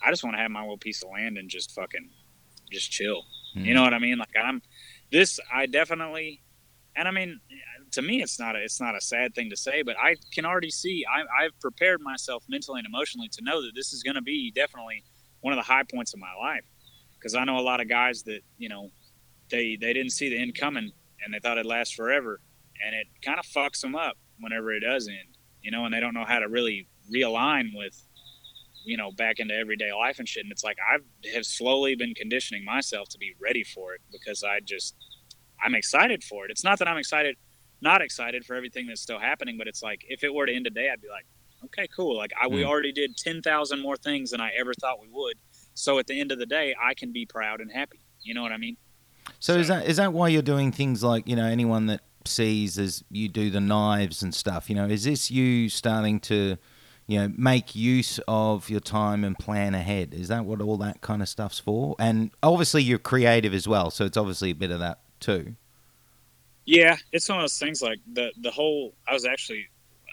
[0.05, 2.09] i just want to have my little piece of land and just fucking
[2.73, 3.23] just chill.
[3.55, 3.73] You hmm.
[3.75, 4.19] know what i mean?
[4.19, 4.63] Like i'm
[5.13, 6.43] this i definitely
[6.97, 7.41] and i mean
[7.93, 10.45] to me it's not a it's not a sad thing to say but i can
[10.45, 14.17] already see I, i've prepared myself mentally and emotionally to know that this is going
[14.17, 15.05] to be definitely
[15.47, 16.65] one of the high points of my life.
[17.15, 18.91] Because I know a lot of guys that you know
[19.49, 20.91] they they didn't see the end coming
[21.25, 22.41] and they thought it'd last forever,
[22.85, 26.01] and it kind of fucks them up whenever it does end, you know, and they
[26.01, 27.95] don't know how to really realign with
[28.85, 30.45] you know back into everyday life and shit.
[30.45, 30.99] And it's like I
[31.35, 34.95] have slowly been conditioning myself to be ready for it because I just
[35.63, 36.51] I'm excited for it.
[36.51, 37.37] It's not that I'm excited,
[37.81, 40.65] not excited for everything that's still happening, but it's like if it were to end
[40.67, 41.27] today, I'd be like,
[41.65, 42.17] okay, cool.
[42.17, 42.67] Like I, we Mm.
[42.67, 45.37] already did ten thousand more things than I ever thought we would.
[45.75, 48.01] So at the end of the day, I can be proud and happy.
[48.23, 48.77] You know what I mean?
[49.41, 52.79] So is that is that why you're doing things like you know anyone that sees
[52.79, 54.69] as you do the knives and stuff?
[54.69, 56.57] You know, is this you starting to
[57.07, 60.15] you know make use of your time and plan ahead?
[60.15, 61.97] Is that what all that kind of stuff's for?
[61.99, 65.57] And obviously you're creative as well, so it's obviously a bit of that too.
[66.65, 68.95] Yeah, it's one of those things like the the whole.
[69.09, 69.69] I was actually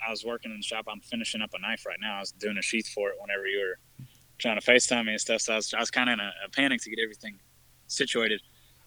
[0.06, 0.86] I was working in the shop.
[0.88, 2.18] I'm finishing up a knife right now.
[2.18, 4.06] I was doing a sheath for it whenever you were
[4.38, 5.42] trying to FaceTime me and stuff.
[5.42, 7.40] So I was I was kind of in a, a panic to get everything
[7.88, 8.42] situated.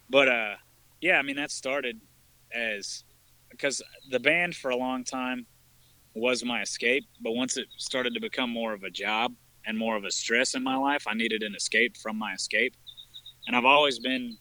[0.09, 0.55] But uh,
[1.01, 2.01] yeah, I mean that started
[2.53, 3.05] as
[3.51, 5.47] because the band for a long time
[6.15, 7.05] was my escape.
[7.21, 9.35] But once it started to become more of a job
[9.67, 12.75] and more of a stress in my life, I needed an escape from my escape.
[13.47, 14.37] And I've always been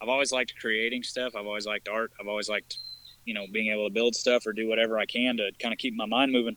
[0.00, 1.34] I've always liked creating stuff.
[1.36, 2.12] I've always liked art.
[2.18, 2.78] I've always liked,
[3.26, 5.78] you know, being able to build stuff or do whatever I can to kind of
[5.78, 6.56] keep my mind moving.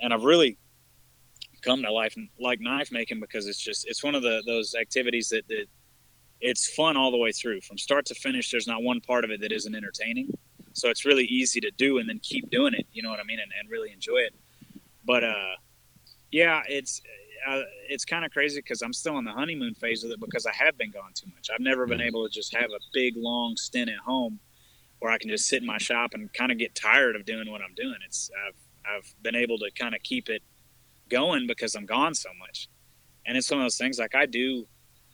[0.00, 0.56] And I've really
[1.62, 5.28] come to life like knife making because it's just it's one of the those activities
[5.30, 5.66] that, that
[6.40, 8.50] it's fun all the way through from start to finish.
[8.50, 10.30] There's not one part of it that isn't entertaining.
[10.76, 12.86] So it's really easy to do and then keep doing it.
[12.92, 13.40] You know what I mean?
[13.40, 14.34] And, and really enjoy it.
[15.06, 15.54] But uh,
[16.30, 17.00] yeah, it's
[17.48, 20.44] uh, it's kind of crazy because I'm still in the honeymoon phase of it because
[20.44, 21.48] I have been gone too much.
[21.52, 24.38] I've never been able to just have a big long stint at home
[24.98, 27.50] where I can just sit in my shop and kind of get tired of doing
[27.50, 27.96] what I'm doing.
[28.04, 30.42] It's I've I've been able to kind of keep it
[31.08, 32.68] going because I'm gone so much,
[33.24, 34.66] and it's one of those things like I do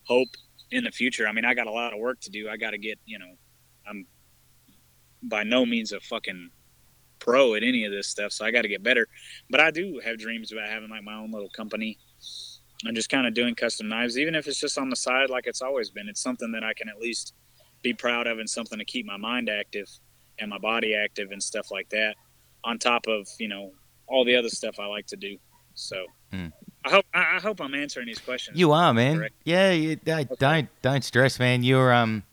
[0.09, 0.29] hope
[0.73, 1.29] in the future.
[1.29, 2.49] I mean, I got a lot of work to do.
[2.49, 3.35] I got to get you know,
[5.23, 6.51] by no means a fucking
[7.19, 9.07] pro at any of this stuff, so I got to get better.
[9.51, 11.99] But I do have dreams about having like my own little company
[12.85, 15.47] and just kind of doing custom knives, even if it's just on the side, like
[15.47, 16.09] it's always been.
[16.09, 17.35] It's something that I can at least
[17.83, 19.89] be proud of and something to keep my mind active
[20.39, 22.17] and my body active and stuff like that.
[22.65, 23.73] On top of you know
[24.07, 25.37] all the other stuff I like to do.
[25.75, 26.47] So Hmm.
[26.85, 28.59] I hope I I hope I'm answering these questions.
[28.59, 29.19] You are, man.
[29.19, 29.35] Correct.
[29.45, 31.63] Yeah, you, don't, don't don't stress, man.
[31.63, 32.25] You're um,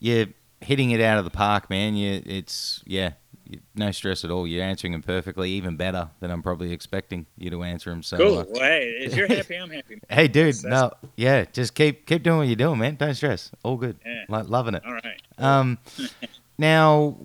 [0.00, 0.26] you're
[0.60, 1.94] hitting it out of the park, man.
[1.94, 3.12] You, it's yeah,
[3.44, 4.46] you, no stress at all.
[4.46, 8.02] You're answering them perfectly, even better than I'm probably expecting you to answer them.
[8.02, 8.34] So, cool.
[8.50, 10.00] Well, hey, if you're happy, I'm happy.
[10.08, 12.96] hey, dude, That's- no, yeah, just keep keep doing what you're doing, man.
[12.96, 13.50] Don't stress.
[13.62, 13.98] All good.
[14.04, 14.24] Yeah.
[14.28, 14.82] Lo- loving it.
[14.84, 15.22] All right.
[15.38, 15.78] Um,
[16.58, 17.16] now,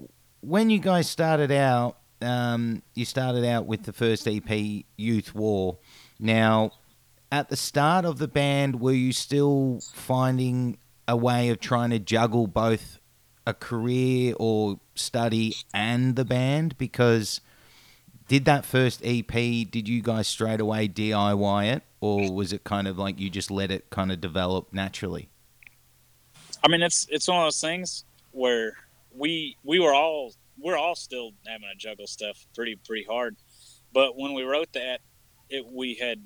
[0.41, 5.77] when you guys started out, um, you started out with the first EP, Youth War.
[6.19, 6.71] Now,
[7.31, 11.99] at the start of the band, were you still finding a way of trying to
[11.99, 12.99] juggle both
[13.45, 16.77] a career or study and the band?
[16.77, 17.41] Because
[18.27, 21.83] did that first EP, did you guys straight away DIY it?
[21.99, 25.29] Or was it kind of like you just let it kind of develop naturally?
[26.63, 28.73] I mean, it's it's one of those things where
[29.15, 33.35] we we were all we're all still having to juggle stuff pretty pretty hard.
[33.93, 34.99] But when we wrote that,
[35.49, 36.21] it we had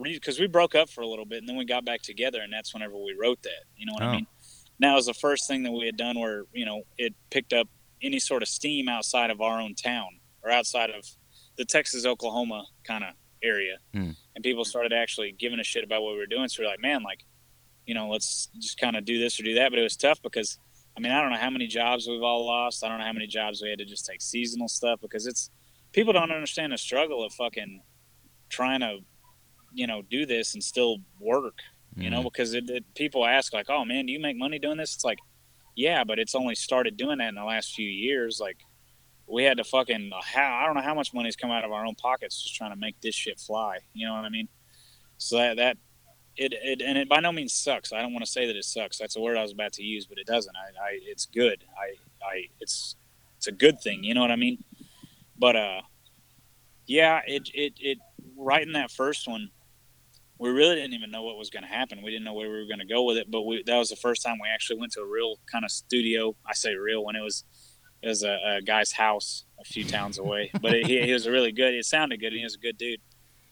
[0.00, 2.52] because we broke up for a little bit and then we got back together, and
[2.52, 3.64] that's whenever we wrote that.
[3.76, 4.06] You know what oh.
[4.06, 4.26] I mean?
[4.78, 7.68] Now was the first thing that we had done where you know it picked up
[8.02, 10.08] any sort of steam outside of our own town
[10.42, 11.04] or outside of
[11.56, 14.14] the Texas Oklahoma kind of area, mm.
[14.34, 16.48] and people started actually giving a shit about what we were doing.
[16.48, 17.24] So we're like, man, like,
[17.86, 19.70] you know, let's just kind of do this or do that.
[19.70, 20.58] But it was tough because
[20.96, 22.84] I mean, I don't know how many jobs we've all lost.
[22.84, 25.50] I don't know how many jobs we had to just take seasonal stuff because it's
[25.92, 27.82] people don't understand the struggle of fucking
[28.48, 28.98] trying to,
[29.72, 31.58] you know, do this and still work.
[31.96, 32.24] You know, mm-hmm.
[32.24, 35.04] because it, it, people ask like, "Oh man, do you make money doing this?" It's
[35.04, 35.18] like,
[35.76, 38.40] yeah, but it's only started doing that in the last few years.
[38.40, 38.58] Like,
[39.26, 41.86] we had to fucking how I don't know how much money's come out of our
[41.86, 43.78] own pockets just trying to make this shit fly.
[43.92, 44.48] You know what I mean?
[45.18, 45.76] So that that
[46.36, 47.92] it, it and it by no means sucks.
[47.92, 48.98] I don't want to say that it sucks.
[48.98, 50.54] That's a word I was about to use, but it doesn't.
[50.56, 51.64] I, I it's good.
[51.78, 52.96] I, I it's
[53.36, 54.04] it's a good thing.
[54.04, 54.62] You know what I mean?
[55.38, 55.80] But uh,
[56.86, 57.98] yeah, it it it
[58.36, 59.50] right in that first one,
[60.44, 62.02] we really didn't even know what was going to happen.
[62.02, 63.30] We didn't know where we were going to go with it.
[63.30, 65.70] But we that was the first time we actually went to a real kind of
[65.70, 66.36] studio.
[66.46, 67.44] I say real when it was
[68.02, 71.26] it was a, a guy's house a few towns away, but it, he, he was
[71.26, 71.72] really good.
[71.72, 72.28] It sounded good.
[72.34, 73.00] and he was a good dude.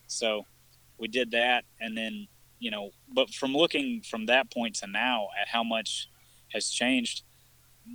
[0.07, 0.43] So
[0.99, 2.29] we did that, and then
[2.59, 6.11] you know, but from looking from that point to now at how much
[6.53, 7.23] has changed,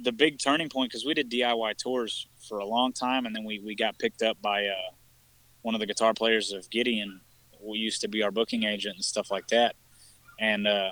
[0.04, 3.44] the big turning point because we did DIY tours for a long time, and then
[3.44, 4.90] we we got picked up by uh,
[5.62, 7.22] one of the guitar players of Gideon,
[7.62, 9.76] who used to be our booking agent and stuff like that,
[10.40, 10.68] and.
[10.68, 10.92] uh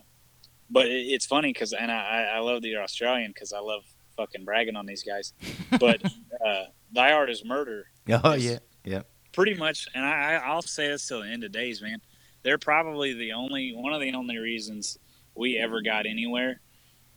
[0.67, 3.83] but it's funny because and I, I love the Australian because I love
[4.17, 5.31] fucking bragging on these guys,
[5.79, 6.03] but
[6.43, 7.85] uh, Thy Art is Murder.
[8.23, 9.01] Oh is yeah, yeah.
[9.31, 12.01] Pretty much, and I, I'll say this till the end of days, man
[12.45, 14.99] they're probably the only one of the only reasons
[15.35, 16.61] we ever got anywhere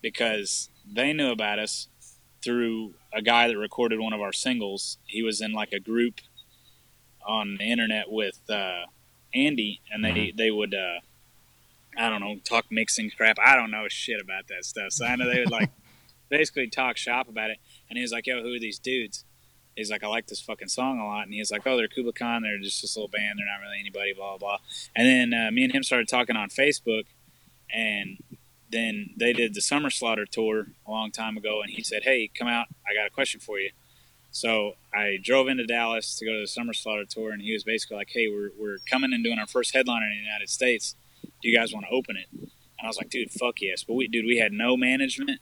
[0.00, 1.88] because they knew about us
[2.42, 4.96] through a guy that recorded one of our singles.
[5.04, 6.20] He was in like a group
[7.26, 8.84] on the internet with uh,
[9.34, 10.36] Andy, and they mm-hmm.
[10.36, 11.00] they would uh,
[11.96, 13.38] I don't know talk mixing crap.
[13.38, 15.70] I don't know shit about that stuff, so I know they would like
[16.28, 17.58] basically talk shop about it.
[17.88, 19.24] And he was like, "Yo, who are these dudes?"
[19.78, 21.24] he's like, I like this fucking song a lot.
[21.24, 22.42] And he's like, oh, they're Khan.
[22.42, 23.38] They're just this little band.
[23.38, 24.58] They're not really anybody, blah, blah, blah.
[24.94, 27.04] And then uh, me and him started talking on Facebook.
[27.72, 28.18] And
[28.70, 31.62] then they did the Summer Slaughter tour a long time ago.
[31.62, 32.66] And he said, hey, come out.
[32.86, 33.70] I got a question for you.
[34.38, 37.33] So I drove into Dallas to go to the Summer Slaughter tour.
[37.33, 40.12] And he was basically like, hey, we're, we're coming and doing our first headliner in
[40.12, 40.94] the United States.
[41.24, 42.29] Do you guys want to open it?
[42.31, 43.83] And I was like, dude, fuck yes.
[43.83, 45.40] But we, dude, we had no management.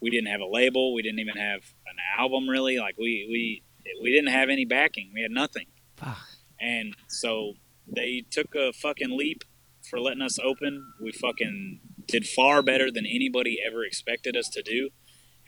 [0.00, 0.94] We didn't have a label.
[0.94, 2.78] We didn't even have an album really.
[2.78, 3.62] Like we, we
[4.02, 5.10] we didn't have any backing.
[5.12, 5.66] We had nothing.
[5.96, 6.18] Fuck.
[6.58, 7.54] And so
[7.86, 9.44] they took a fucking leap
[9.90, 10.92] for letting us open.
[11.02, 14.90] We fucking did far better than anybody ever expected us to do.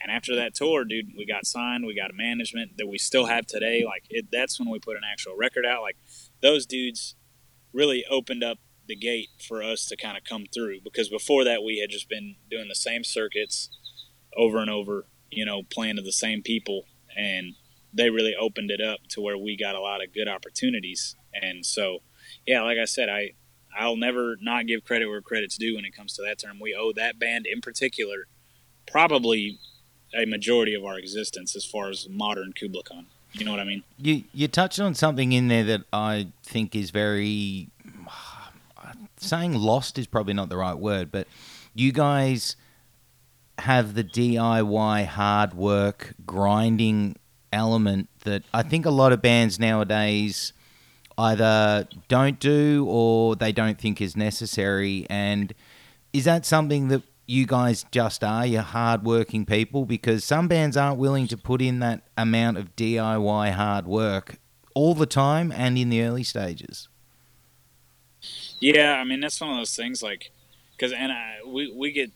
[0.01, 1.85] And after that tour, dude, we got signed.
[1.85, 3.83] We got a management that we still have today.
[3.85, 5.81] Like it, that's when we put an actual record out.
[5.81, 5.97] Like
[6.41, 7.15] those dudes
[7.73, 11.63] really opened up the gate for us to kind of come through because before that
[11.63, 13.69] we had just been doing the same circuits
[14.35, 16.85] over and over, you know, playing to the same people
[17.15, 17.53] and
[17.93, 21.15] they really opened it up to where we got a lot of good opportunities.
[21.33, 21.99] And so,
[22.45, 23.31] yeah, like I said, I
[23.77, 26.59] I'll never not give credit where credit's due when it comes to that term.
[26.59, 28.27] We owe that band in particular
[28.85, 29.59] probably
[30.15, 33.05] a majority of our existence as far as modern Kublai Khan.
[33.33, 33.83] You know what I mean?
[33.97, 37.69] You you touched on something in there that I think is very
[39.17, 41.27] saying lost is probably not the right word, but
[41.73, 42.55] you guys
[43.59, 47.15] have the DIY hard work grinding
[47.53, 50.53] element that I think a lot of bands nowadays
[51.17, 55.05] either don't do or they don't think is necessary.
[55.09, 55.53] And
[56.11, 58.45] is that something that you guys just are?
[58.45, 63.51] You're hardworking people because some bands aren't willing to put in that amount of DIY
[63.53, 64.37] hard work
[64.75, 66.89] all the time and in the early stages.
[68.59, 70.31] Yeah, I mean that's one of those things like
[70.75, 72.11] because and I, we we get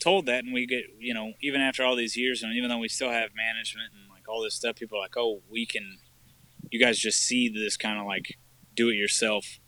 [0.00, 2.78] told that and we get you know even after all these years and even though
[2.78, 5.98] we still have management and like all this stuff, people are like, oh, we can.
[6.70, 8.38] You guys just see this kind of like
[8.74, 9.58] do it yourself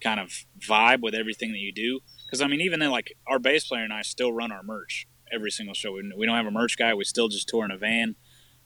[0.00, 2.00] kind of vibe with everything that you do.
[2.28, 5.06] Because I mean, even then, like our bass player and I still run our merch
[5.32, 5.92] every single show.
[5.92, 6.92] We, we don't have a merch guy.
[6.92, 8.16] We still just tour in a van,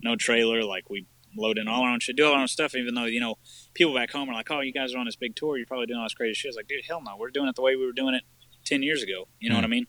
[0.02, 0.64] no trailer.
[0.64, 1.06] Like we
[1.36, 2.74] load in all our own shit, do all our own stuff.
[2.74, 3.36] Even though you know
[3.74, 5.56] people back home are like, "Oh, you guys are on this big tour.
[5.56, 7.16] You're probably doing all this crazy shit." It's like, dude, hell no.
[7.16, 8.24] We're doing it the way we were doing it
[8.64, 9.28] ten years ago.
[9.38, 9.86] You know mm what I mean?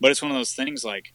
[0.00, 1.12] But it's one of those things like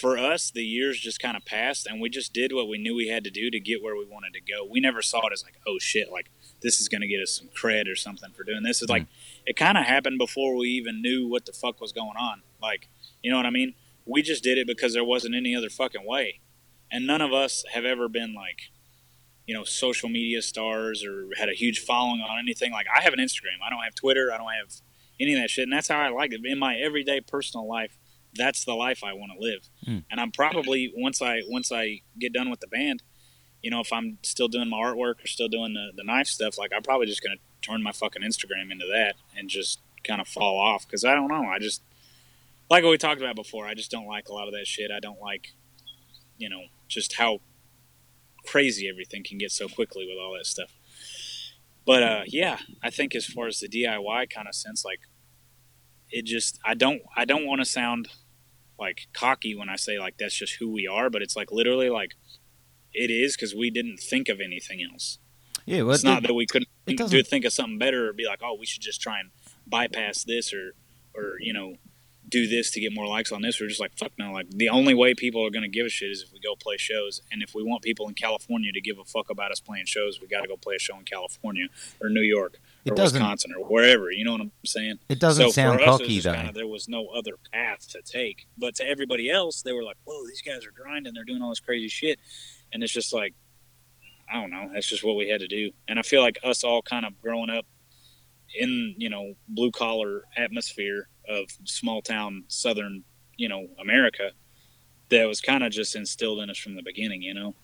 [0.00, 2.94] for us, the years just kind of passed, and we just did what we knew
[2.94, 4.66] we had to do to get where we wanted to go.
[4.68, 6.30] We never saw it as like, oh shit, like
[6.60, 8.82] this is going to get us some cred or something for doing this.
[8.82, 9.06] It's like
[9.46, 12.42] it kind of happened before we even knew what the fuck was going on.
[12.60, 12.88] Like,
[13.22, 13.74] you know what I mean?
[14.04, 16.40] We just did it because there wasn't any other fucking way,
[16.90, 18.70] and none of us have ever been like,
[19.46, 22.72] you know, social media stars or had a huge following on anything.
[22.72, 23.60] Like, I have an Instagram.
[23.64, 24.32] I don't have Twitter.
[24.32, 24.72] I don't have
[25.20, 27.98] any of that shit, and that's how I like it in my everyday personal life
[28.34, 29.68] that's the life I want to live.
[29.84, 29.98] Hmm.
[30.10, 33.02] And I'm probably once I once I get done with the band,
[33.62, 36.58] you know, if I'm still doing my artwork or still doing the, the knife stuff,
[36.58, 40.28] like I'm probably just gonna turn my fucking Instagram into that and just kind of
[40.28, 41.44] fall off because I don't know.
[41.44, 41.82] I just
[42.70, 43.66] like what we talked about before.
[43.66, 44.90] I just don't like a lot of that shit.
[44.90, 45.54] I don't like,
[46.36, 47.40] you know, just how
[48.46, 50.72] crazy everything can get so quickly with all that stuff.
[51.84, 55.00] But uh, yeah, I think as far as the DIY kind of sense, like
[56.10, 58.08] it just I don't I don't want to sound
[58.78, 61.90] like cocky when I say like that's just who we are, but it's like literally
[61.90, 62.14] like
[62.98, 65.18] it is because we didn't think of anything else.
[65.64, 68.24] Yeah, well, it's not that we couldn't it do think of something better or be
[68.26, 69.30] like, oh, we should just try and
[69.66, 70.72] bypass this or
[71.14, 71.76] or you know
[72.28, 73.60] do this to get more likes on this.
[73.60, 74.32] We're just like fuck no.
[74.32, 76.54] Like the only way people are going to give a shit is if we go
[76.56, 79.60] play shows, and if we want people in California to give a fuck about us
[79.60, 81.66] playing shows, we got to go play a show in California
[82.00, 84.10] or New York or Wisconsin or wherever.
[84.10, 84.98] You know what I'm saying?
[85.08, 86.34] it doesn't so sound cocky though.
[86.34, 88.46] Kinda, there was no other path to take.
[88.56, 91.14] But to everybody else, they were like, "Whoa, these guys are grinding.
[91.14, 92.18] They're doing all this crazy shit,"
[92.72, 93.34] and it's just like,
[94.30, 94.70] I don't know.
[94.72, 95.70] That's just what we had to do.
[95.88, 97.64] And I feel like us all kind of growing up
[98.58, 103.04] in you know blue collar atmosphere of small town Southern
[103.36, 104.30] you know America,
[105.10, 107.22] that was kind of just instilled in us from the beginning.
[107.22, 107.54] You know.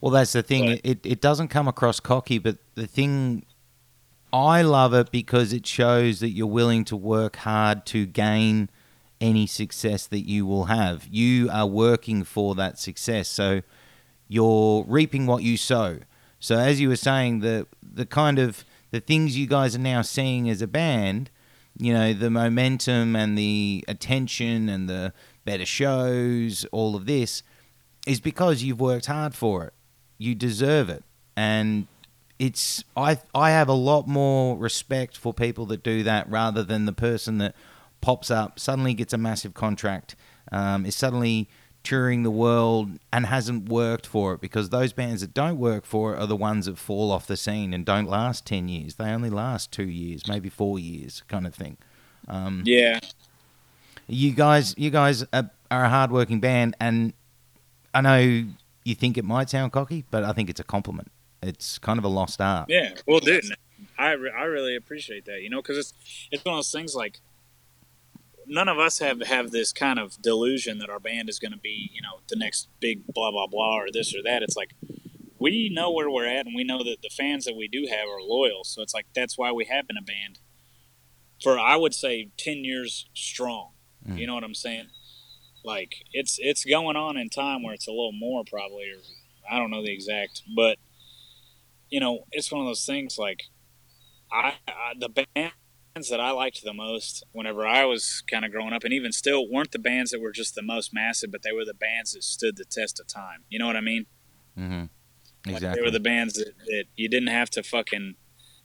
[0.00, 0.66] Well, that's the thing.
[0.76, 3.44] But- It it doesn't come across cocky, but the thing
[4.32, 8.70] I love it because it shows that you're willing to work hard to gain
[9.20, 11.06] any success that you will have.
[11.10, 13.62] You are working for that success, so
[14.28, 15.98] you're reaping what you sow.
[16.40, 20.02] So as you were saying, the the kind of the things you guys are now
[20.02, 21.30] seeing as a band,
[21.78, 25.12] you know, the momentum and the attention and the
[25.44, 27.42] better shows, all of this
[28.06, 29.74] is because you've worked hard for it.
[30.18, 31.04] You deserve it.
[31.36, 31.86] And
[32.38, 36.86] it's I I have a lot more respect for people that do that rather than
[36.86, 37.54] the person that
[38.00, 40.14] pops up, suddenly gets a massive contract,
[40.52, 41.48] um, is suddenly
[41.86, 46.14] touring the world and hasn't worked for it because those bands that don't work for
[46.14, 48.96] it are the ones that fall off the scene and don't last 10 years.
[48.96, 51.76] They only last two years, maybe four years, kind of thing.
[52.28, 52.98] Um, Yeah.
[54.08, 57.12] you guys, you guys are, are a hardworking band, and
[57.94, 58.44] I know
[58.84, 61.10] you think it might sound cocky, but I think it's a compliment.
[61.42, 62.66] It's kind of a lost art.
[62.68, 63.44] Yeah, well, dude,
[63.98, 65.92] I, re- I really appreciate that, you know, because it's
[66.32, 67.20] it's one of those things like
[68.46, 71.58] none of us have have this kind of delusion that our band is going to
[71.58, 74.42] be, you know, the next big blah blah blah or this or that.
[74.42, 74.74] It's like
[75.38, 78.08] we know where we're at, and we know that the fans that we do have
[78.08, 78.64] are loyal.
[78.64, 80.38] So it's like that's why we have been a band
[81.42, 83.72] for I would say ten years strong.
[84.06, 84.18] Mm.
[84.18, 84.88] You know what I'm saying?
[85.64, 89.00] Like it's it's going on in time where it's a little more probably, or
[89.50, 90.78] I don't know the exact, but
[91.90, 93.44] you know, it's one of those things like
[94.32, 95.08] I, I the
[95.96, 99.12] bands that I liked the most whenever I was kind of growing up, and even
[99.12, 102.12] still, weren't the bands that were just the most massive, but they were the bands
[102.12, 103.44] that stood the test of time.
[103.48, 104.04] You know what I mean?
[104.54, 104.84] hmm
[105.46, 105.80] Like Exactly.
[105.80, 108.14] they were the bands that, that you didn't have to fucking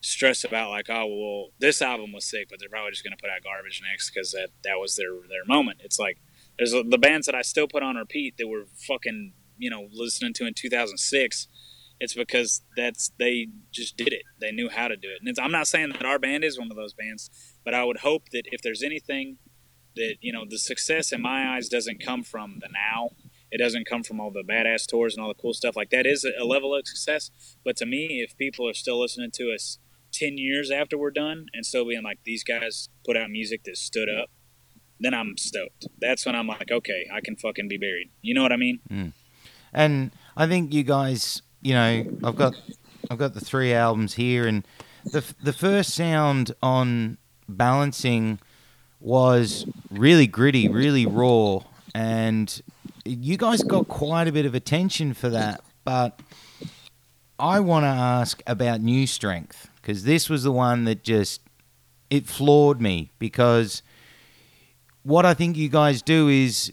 [0.02, 3.30] stress about, like, oh well, this album was sick, but they're probably just gonna put
[3.30, 5.80] out garbage next because that that was their their moment.
[5.84, 6.18] It's like
[6.58, 10.34] there's the bands that I still put on repeat that were fucking you know listening
[10.34, 11.48] to in 2006.
[12.02, 14.24] It's because that's they just did it.
[14.40, 15.20] They knew how to do it.
[15.24, 17.30] And I'm not saying that our band is one of those bands,
[17.64, 19.38] but I would hope that if there's anything
[19.96, 23.12] that you know the success in my eyes doesn't come from the now.
[23.52, 25.76] It doesn't come from all the badass tours and all the cool stuff.
[25.76, 27.30] Like that is a, level of success.
[27.64, 29.78] But to me if people are still listening to us
[30.14, 33.78] 10 years after we're done and still being like these guys put out music that
[33.78, 34.30] stood up
[35.00, 35.88] then i'm stoked.
[36.00, 38.10] That's when i'm like okay i can fucking be buried.
[38.22, 38.80] You know what i mean?
[38.90, 39.10] Hmm.
[39.74, 42.56] And I think you guys, you know, I've got
[43.10, 44.66] I've got the three albums here, and
[45.06, 48.40] the the first sound on balancing
[49.00, 51.60] was really gritty, really raw,
[51.94, 52.62] and
[53.06, 55.62] you guys got quite a bit of attention for that.
[55.84, 56.20] But
[57.40, 61.42] I want to ask about New Strength because this was the one that just
[62.10, 63.82] it floored me because
[65.04, 66.72] what I think you guys do is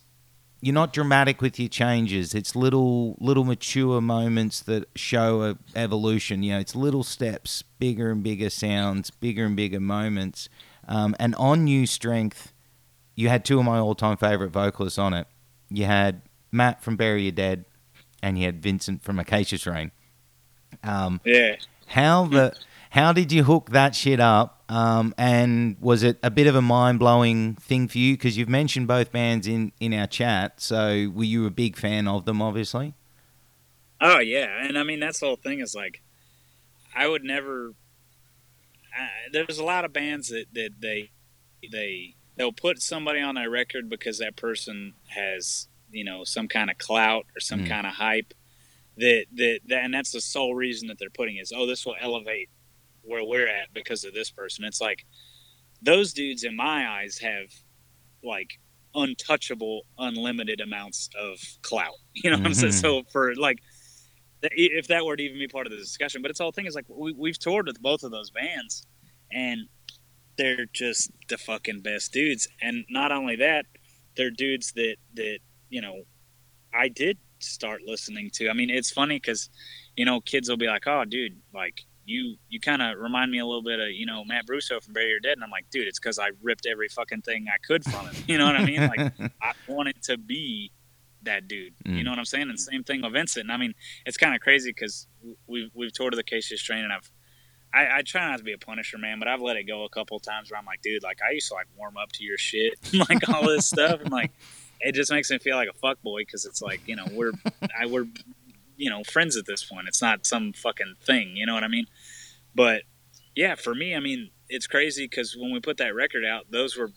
[0.61, 2.34] you're not dramatic with your changes.
[2.34, 6.42] It's little little mature moments that show a evolution.
[6.42, 10.48] You know, it's little steps, bigger and bigger sounds, bigger and bigger moments.
[10.88, 12.52] Um, and on New Strength,
[13.14, 15.26] you had two of my all-time favorite vocalists on it.
[15.68, 17.64] You had Matt from Bury Your Dead,
[18.22, 19.90] and you had Vincent from Acacia Strain.
[20.82, 21.56] Um, Yeah.
[21.86, 22.54] how the
[22.91, 24.62] how did you hook that shit up?
[24.70, 28.14] Um, and was it a bit of a mind blowing thing for you?
[28.14, 30.61] Because you've mentioned both bands in in our chat.
[30.61, 32.43] So were you a big fan of them?
[32.43, 32.95] Obviously.
[34.01, 36.03] Oh yeah, and I mean that's the whole thing is like,
[36.95, 37.72] I would never.
[39.32, 41.11] There's a lot of bands that that they
[41.70, 46.70] they they'll put somebody on their record because that person has you know some kind
[46.70, 47.68] of clout or some Mm.
[47.68, 48.34] kind of hype.
[48.97, 51.95] That, that that and that's the sole reason that they're putting is oh this will
[52.01, 52.49] elevate
[53.09, 54.64] where we're at because of this person.
[54.64, 55.04] It's like
[55.82, 57.46] those dudes in my eyes have
[58.22, 58.59] like
[58.94, 61.94] untouchable, unlimited amounts of clout.
[62.14, 62.72] You know what I'm saying?
[62.72, 62.80] Mhm.
[62.80, 63.59] So for like
[64.42, 66.22] if that were to even be part of the discussion.
[66.22, 68.86] But it's all thing is like we, we've toured with both of those bands,
[69.32, 69.62] and
[70.36, 72.48] they're just the fucking best dudes.
[72.62, 73.66] And not only that,
[74.16, 75.38] they're dudes that that
[75.70, 76.02] you know
[76.72, 78.48] I did start listening to.
[78.48, 79.48] I mean, it's funny because
[79.96, 83.38] you know kids will be like, "Oh, dude, like." You, you kind of remind me
[83.38, 85.68] a little bit of you know Mat Bruso from Bury Your Dead, and I'm like,
[85.70, 88.14] dude, it's because I ripped every fucking thing I could from him.
[88.26, 88.86] You know what I mean?
[88.86, 90.72] Like, I wanted to be
[91.22, 91.74] that dude.
[91.84, 91.96] Mm.
[91.98, 92.48] You know what I'm saying?
[92.48, 93.44] And same thing with Vincent.
[93.44, 93.74] And I mean,
[94.06, 95.06] it's kind of crazy because
[95.46, 97.11] we've we've toured the Acacia Strain, and I've
[97.72, 99.88] I, I try not to be a punisher, man, but I've let it go a
[99.88, 102.38] couple times where I'm like, dude, like I used to like warm up to your
[102.38, 102.74] shit,
[103.09, 104.32] like all this stuff, and like
[104.80, 107.32] it just makes me feel like a fuck boy because it's like you know we're
[107.78, 108.06] I we're
[108.76, 109.88] you know friends at this point.
[109.88, 111.86] It's not some fucking thing, you know what I mean?
[112.59, 112.82] But
[113.36, 116.76] yeah, for me, I mean, it's crazy because when we put that record out, those
[116.76, 116.90] were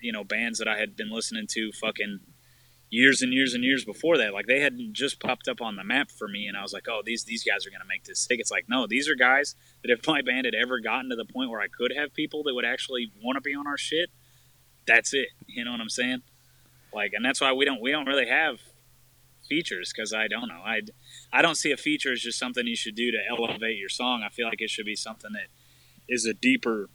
[0.00, 2.20] you know bands that I had been listening to fucking
[2.90, 4.32] years and years and years before that.
[4.32, 6.86] Like they had just popped up on the map for me, and I was like,
[6.88, 8.38] oh, these these guys are gonna make this sick.
[8.38, 11.24] It's like no, these are guys that if my band had ever gotten to the
[11.24, 14.10] point where I could have people that would actually want to be on our shit,
[14.86, 15.30] that's it.
[15.48, 16.22] You know what I'm saying?
[16.94, 18.60] Like, and that's why we don't we don't really have
[19.48, 20.82] features because I don't know I
[21.32, 24.22] I don't see a feature as just something you should do to elevate your song.
[24.24, 25.46] I feel like it should be something that
[26.08, 26.88] is a deeper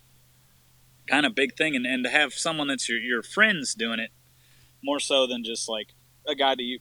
[1.08, 4.12] kind of big thing, and, and to have someone that's your your friends doing it
[4.84, 5.94] more so than just like
[6.28, 6.80] a guy that you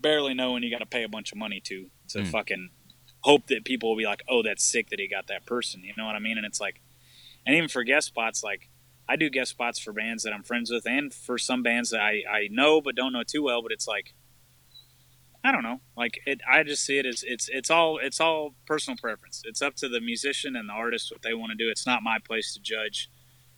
[0.00, 2.26] barely know and you got to pay a bunch of money to to Mm.
[2.28, 2.70] fucking
[3.20, 5.82] hope that people will be like, oh, that's sick that he got that person.
[5.82, 6.36] You know what I mean?
[6.36, 6.80] And it's like,
[7.44, 8.68] and even for guest spots, like
[9.08, 12.00] I do guest spots for bands that I'm friends with, and for some bands that
[12.00, 13.62] I I know but don't know too well.
[13.62, 14.14] But it's like,
[15.46, 15.80] I don't know.
[15.96, 19.42] Like it, I just see it as it's it's all it's all personal preference.
[19.44, 21.70] It's up to the musician and the artist what they want to do.
[21.70, 23.10] It's not my place to judge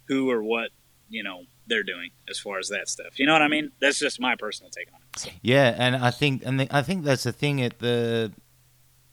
[0.06, 0.70] who or what
[1.08, 3.18] you know they're doing as far as that stuff.
[3.18, 3.72] You know what I mean?
[3.80, 5.18] That's just my personal take on it.
[5.18, 7.62] So, Yeah, and I think and the, I think that's the thing.
[7.62, 8.32] At the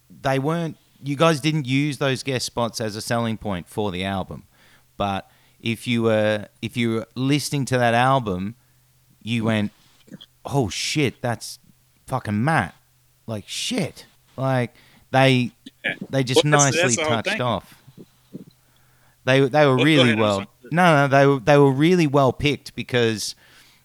[0.09, 0.77] they weren't.
[1.03, 4.43] You guys didn't use those guest spots as a selling point for the album,
[4.97, 8.55] but if you were if you were listening to that album,
[9.21, 9.71] you went,
[10.45, 11.59] "Oh shit, that's
[12.07, 12.75] fucking Matt!"
[13.27, 14.05] Like shit,
[14.37, 14.73] like
[15.11, 15.51] they
[16.09, 17.41] they just Well, that's- nicely that's touched thing.
[17.41, 17.81] off.
[19.23, 20.45] They they were Well, really well.
[20.71, 23.35] No, no, they were they were really well picked because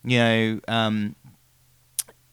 [0.04, 1.14] you know um,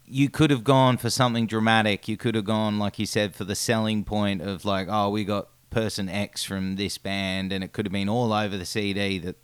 [0.06, 2.08] you could have gone for something dramatic.
[2.08, 5.24] You could have gone, like you said, for the selling point of like, oh, we
[5.26, 9.20] got person X from this band, and it could have been all over the CD
[9.20, 9.36] that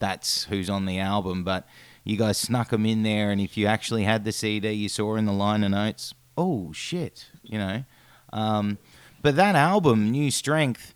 [0.00, 1.44] that's who's on the album.
[1.44, 1.66] But
[2.04, 5.16] you guys snuck them in there, and if you actually had the CD, you saw
[5.16, 7.84] in the liner notes, oh shit, you know.
[8.32, 8.78] Um,
[9.22, 10.94] but that album, New Strength,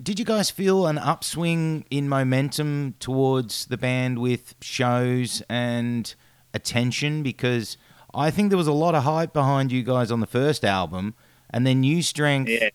[0.00, 6.14] did you guys feel an upswing in momentum towards the band with shows and
[6.54, 7.22] attention?
[7.22, 7.76] Because
[8.14, 11.14] I think there was a lot of hype behind you guys on the first album,
[11.50, 12.70] and then New Strength, yeah,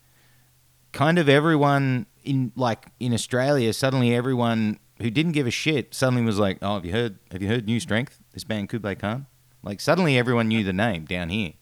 [0.91, 6.23] kind of everyone in like in Australia, suddenly everyone who didn't give a shit suddenly
[6.23, 7.17] was like, "Oh, have you heard?
[7.31, 8.19] Have you heard New Strength?
[8.33, 9.27] This band Kublai Khan."
[9.63, 11.53] Like suddenly everyone knew the name down here.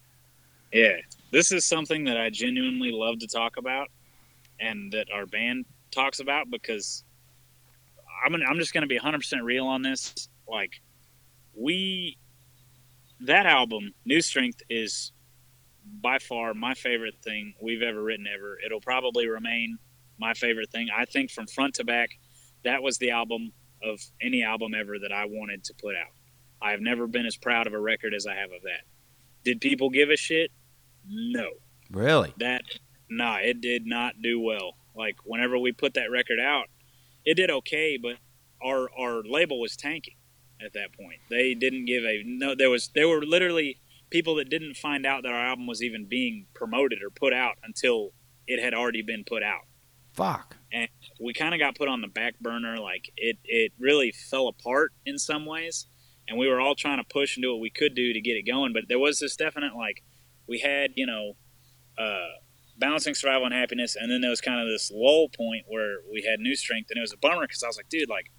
[0.71, 0.97] yeah.
[1.31, 3.87] This is something that I genuinely love to talk about,
[4.59, 7.03] and that our band talks about because
[8.23, 10.29] I'm gonna, I'm just going to be 100 percent real on this.
[10.47, 10.81] Like
[11.55, 12.17] we
[13.21, 15.11] that album, New Strength, is
[16.01, 18.57] by far my favorite thing we've ever written ever.
[18.65, 19.77] It'll probably remain
[20.19, 20.89] my favorite thing.
[20.95, 22.09] I think from front to back,
[22.63, 23.51] that was the album
[23.83, 26.13] of any album ever that I wanted to put out.
[26.61, 28.85] I have never been as proud of a record as I have of that.
[29.43, 30.51] Did people give a shit?
[31.07, 31.49] No.
[31.91, 32.33] Really?
[32.37, 32.63] That
[33.09, 34.75] nah, it did not do well.
[34.95, 36.67] Like whenever we put that record out,
[37.25, 38.15] it did okay, but
[38.63, 40.15] our our label was tanking
[40.63, 41.19] at that point.
[41.29, 42.55] They didn't give a no.
[42.55, 46.05] There was there were literally people that didn't find out that our album was even
[46.05, 48.11] being promoted or put out until
[48.47, 49.61] it had already been put out.
[50.13, 50.57] Fuck.
[50.71, 50.89] And
[51.19, 52.77] we kind of got put on the back burner.
[52.77, 55.87] Like it it really fell apart in some ways,
[56.27, 58.33] and we were all trying to push and do what we could do to get
[58.33, 58.73] it going.
[58.73, 60.03] But there was this definite like
[60.47, 61.33] we had you know
[61.97, 62.39] uh,
[62.77, 66.27] balancing survival and happiness, and then there was kind of this lull point where we
[66.29, 68.31] had new strength, and it was a bummer because I was like, dude, like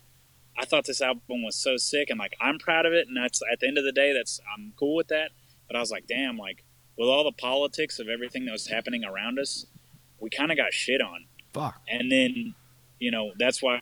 [0.57, 3.41] I thought this album was so sick, and like I'm proud of it, and that's
[3.53, 5.31] at the end of the day, that's I'm cool with that.
[5.67, 6.65] But I was like, damn, like
[6.97, 9.67] with all the politics of everything that was happening around us,
[10.21, 11.27] we kind of got shit on.
[11.55, 11.81] Fuck.
[11.89, 12.55] And then,
[12.99, 13.81] you know, that's why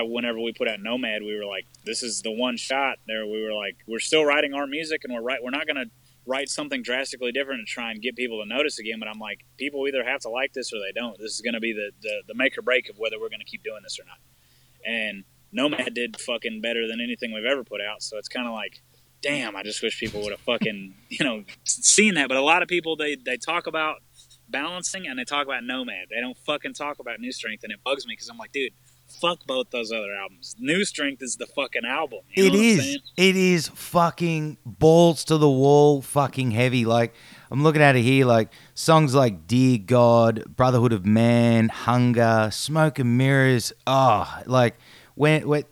[0.00, 2.98] whenever we put out Nomad, we were like, this is the one shot.
[3.06, 5.38] There, we were like, we're still writing our music, and we're right.
[5.42, 5.86] We're not gonna
[6.26, 8.98] write something drastically different and try and get people to notice again.
[8.98, 11.18] But I'm like, people either have to like this or they don't.
[11.18, 13.62] This is gonna be the the, the make or break of whether we're gonna keep
[13.62, 14.18] doing this or not.
[14.84, 18.02] And Nomad did fucking better than anything we've ever put out.
[18.02, 18.82] So it's kind of like,
[19.22, 22.28] damn, I just wish people would have fucking, you know, seen that.
[22.28, 24.02] But a lot of people, they, they talk about
[24.48, 26.08] balancing and they talk about Nomad.
[26.10, 27.64] They don't fucking talk about New Strength.
[27.64, 28.72] And it bugs me because I'm like, dude,
[29.20, 30.56] fuck both those other albums.
[30.58, 32.20] New Strength is the fucking album.
[32.34, 32.98] You know It is.
[33.16, 36.84] It is fucking balls to the wall, fucking heavy.
[36.84, 37.14] Like
[37.50, 42.98] I'm looking at it here, like songs like "Dear God," "Brotherhood of Man," "Hunger," "Smoke
[42.98, 44.76] and Mirrors." Oh, like
[45.14, 45.64] when when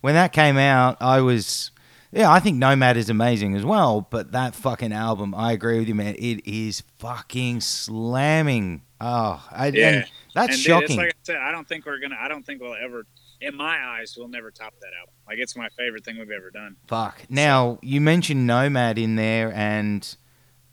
[0.00, 1.70] when that came out, I was.
[2.16, 5.86] Yeah, I think Nomad is amazing as well, but that fucking album, I agree with
[5.88, 6.14] you, man.
[6.18, 8.82] It is fucking slamming.
[9.00, 9.88] Oh, I, Yeah.
[9.88, 10.04] and
[10.34, 10.84] that's and shocking.
[10.84, 12.16] it's like I said, I don't think we're gonna.
[12.18, 13.06] I don't think we'll ever.
[13.42, 15.12] In my eyes, we'll never top that album.
[15.28, 16.76] Like it's my favorite thing we've ever done.
[16.86, 17.24] Fuck.
[17.28, 20.16] Now you mentioned Nomad in there, and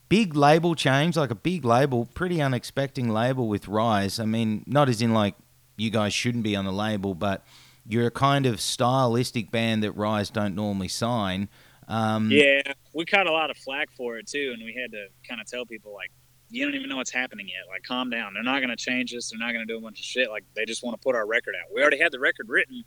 [0.07, 4.17] big label change, like a big label, pretty unexpected label with Rise.
[4.19, 5.35] I mean, not as in like
[5.75, 7.43] you guys shouldn't be on the label, but
[7.85, 11.49] you're a kind of stylistic band that Rise don't normally sign.
[11.87, 12.61] Um, Yeah,
[12.93, 15.47] we caught a lot of flack for it too, and we had to kind of
[15.47, 16.11] tell people like,
[16.49, 17.67] you don't even know what's happening yet.
[17.67, 18.35] Like, calm down.
[18.35, 19.31] They're not going to change this.
[19.31, 20.29] They're not going to do a bunch of shit.
[20.29, 21.73] Like, they just want to put our record out.
[21.73, 22.83] We already had the record written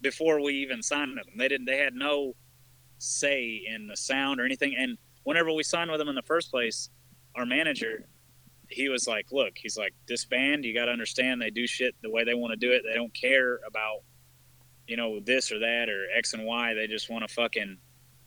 [0.00, 1.34] before we even signed with them.
[1.36, 1.66] They didn't.
[1.66, 2.34] They had no
[2.96, 4.74] say in the sound or anything.
[4.78, 6.88] And whenever we signed with them in the first place,
[7.36, 8.06] our manager,
[8.68, 11.94] he was like, "Look, he's like, this band, you got to understand, they do shit
[12.02, 12.82] the way they want to do it.
[12.82, 14.04] They don't care about."
[14.92, 16.74] You know, this or that or X and Y.
[16.74, 17.78] They just want to fucking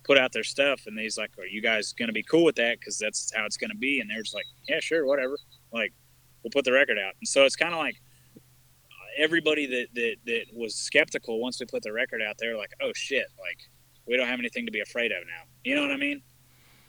[0.03, 0.87] put out their stuff.
[0.87, 2.79] And he's like are you guys going to be cool with that?
[2.79, 3.99] Because that's how it's going to be.
[3.99, 5.37] And they're just like yeah sure whatever.
[5.71, 5.93] Like
[6.41, 7.13] we'll put the record out.
[7.21, 8.01] And so it's kind of like
[8.35, 12.71] uh, everybody that, that that was skeptical once we put the record out they're like
[12.81, 13.59] oh shit like
[14.07, 15.43] we don't have anything to be afraid of now.
[15.63, 16.23] You know what i mean?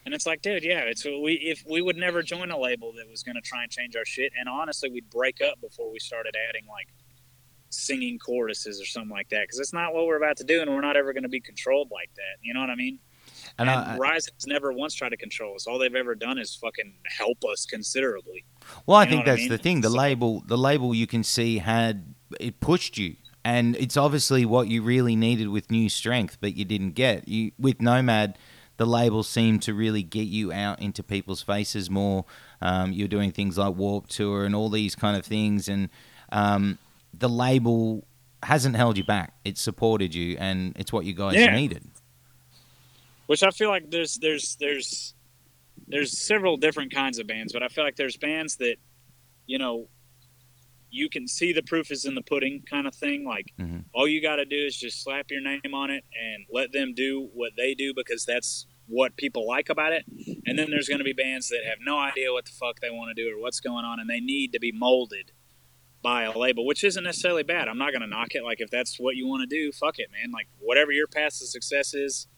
[0.07, 3.11] And it's like dude yeah it's we if we would never join a label that
[3.11, 5.99] was going to try and change our shit and honestly we'd break up before we
[5.99, 6.89] started adding like
[7.77, 10.71] singing choruses or something like that because it's not what we're about to do and
[10.71, 12.99] we're not ever going to be controlled like that you know what i mean
[13.59, 15.67] and and I, Rise has never once tried to control us.
[15.67, 18.45] All they've ever done is fucking help us considerably.
[18.87, 19.49] Well, I You know think what I that's mean?
[19.51, 19.81] the thing.
[19.81, 24.45] The So- label, the label you can see had it pushed you, and it's obviously
[24.45, 27.29] what you really needed with New Strength, but you didn't get.
[27.29, 28.37] You with Nomad,
[28.77, 32.25] the label seemed to really get you out into people's faces more.
[32.61, 35.89] Um, you're doing things like Warped Tour and all these kind of things, and
[36.31, 36.79] um,
[37.19, 38.07] the label
[38.43, 39.35] hasn't held you back.
[39.45, 41.55] It's supported you, and it's what you guys Yeah.
[41.55, 41.85] needed.
[43.27, 45.15] Which I feel like there's there's there's
[45.89, 48.77] there's several different kinds of bands, but I feel like there's bands that
[49.47, 49.89] you know
[50.91, 53.25] you can see the proof is in the pudding kind of thing.
[53.27, 53.85] Like Mhm.
[53.93, 56.95] all you got to do is just slap your name on it and let them
[56.95, 60.05] do what they do because that's what people like about it.
[60.47, 62.91] And then there's going to be bands that have no idea what the fuck they
[62.91, 65.33] want to do or what's going on, and they need to be molded
[66.07, 67.67] by a label, which isn't necessarily bad.
[67.67, 68.45] I'm not going to knock it.
[68.45, 70.31] Like if that's what you want to do, fuck it, man.
[70.31, 72.29] Like whatever your path to success is,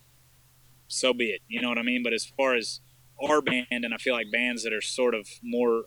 [0.86, 1.42] so be it.
[1.48, 2.02] You know what I mean?
[2.02, 2.80] But as far as
[3.22, 5.82] our band, and I feel like bands that are sort of more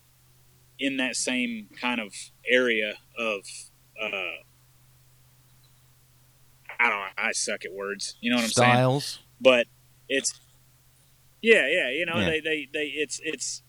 [0.77, 2.13] in that same kind of
[2.47, 3.39] area of,
[3.99, 4.05] uh,
[6.79, 8.15] I don't know, I suck at words.
[8.21, 8.73] You know what I'm saying?
[8.73, 9.19] Styles.
[9.39, 9.65] But
[10.07, 10.39] it's,
[11.41, 11.89] yeah, yeah.
[11.89, 12.25] You know, Yeah.
[12.29, 13.63] they, they, they, it's, it's,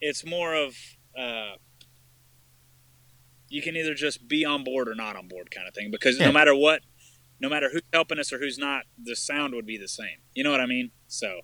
[0.00, 0.76] it's more of,
[1.18, 1.54] uh,
[3.48, 6.18] you can either just be on board or not on board kind of thing because
[6.18, 6.26] Yeah.
[6.26, 6.82] no matter what,
[7.40, 10.18] no matter who's helping us or who's not, the sound would be the same.
[10.34, 10.90] You know what I mean?
[11.06, 11.40] So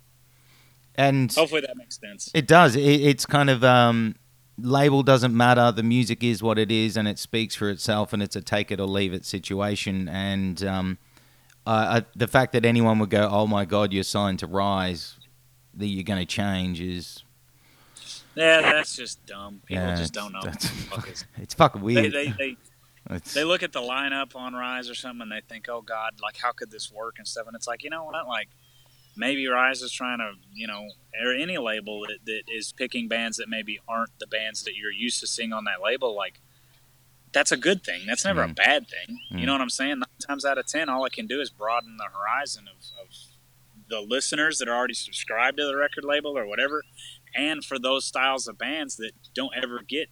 [0.95, 2.29] And hopefully that makes sense.
[2.33, 2.75] It does.
[2.75, 4.15] It, it's kind of um,
[4.57, 5.71] label doesn't matter.
[5.71, 8.13] The music is what it is, and it speaks for itself.
[8.13, 10.07] And it's a take it or leave it situation.
[10.09, 10.97] And um,
[11.65, 15.15] the fact that anyone would go, "Oh my God, you're signed to Rise,"
[15.73, 17.23] that you're going to change is
[18.35, 19.61] Yeah, that's just dumb.
[19.65, 20.41] People yeah, just don't know.
[20.41, 21.07] Fuck
[21.37, 22.11] it's fucking weird.
[22.13, 22.57] they, they,
[23.11, 26.13] It's- they look at the lineup on Rise or something and they think, oh God,
[26.21, 27.45] like how could this work and stuff?
[27.47, 28.27] And it's like, you know what?
[28.27, 28.47] Like
[29.15, 30.87] maybe Rise is trying to, you know,
[31.23, 34.91] or any label that, that is picking bands that maybe aren't the bands that you're
[34.91, 36.15] used to seeing on that label.
[36.15, 36.39] Like
[37.33, 38.01] that's a good thing.
[38.07, 38.55] That's never a Mm.
[38.55, 39.19] bad thing.
[39.31, 39.39] Mm.
[39.39, 39.99] You know what I'm saying?
[39.99, 43.07] Nine times out of ten, all it can do is broaden the horizon of, of
[43.89, 46.83] the listeners that are already subscribed to the record label or whatever,
[47.35, 50.07] and for those styles of bands that don't ever get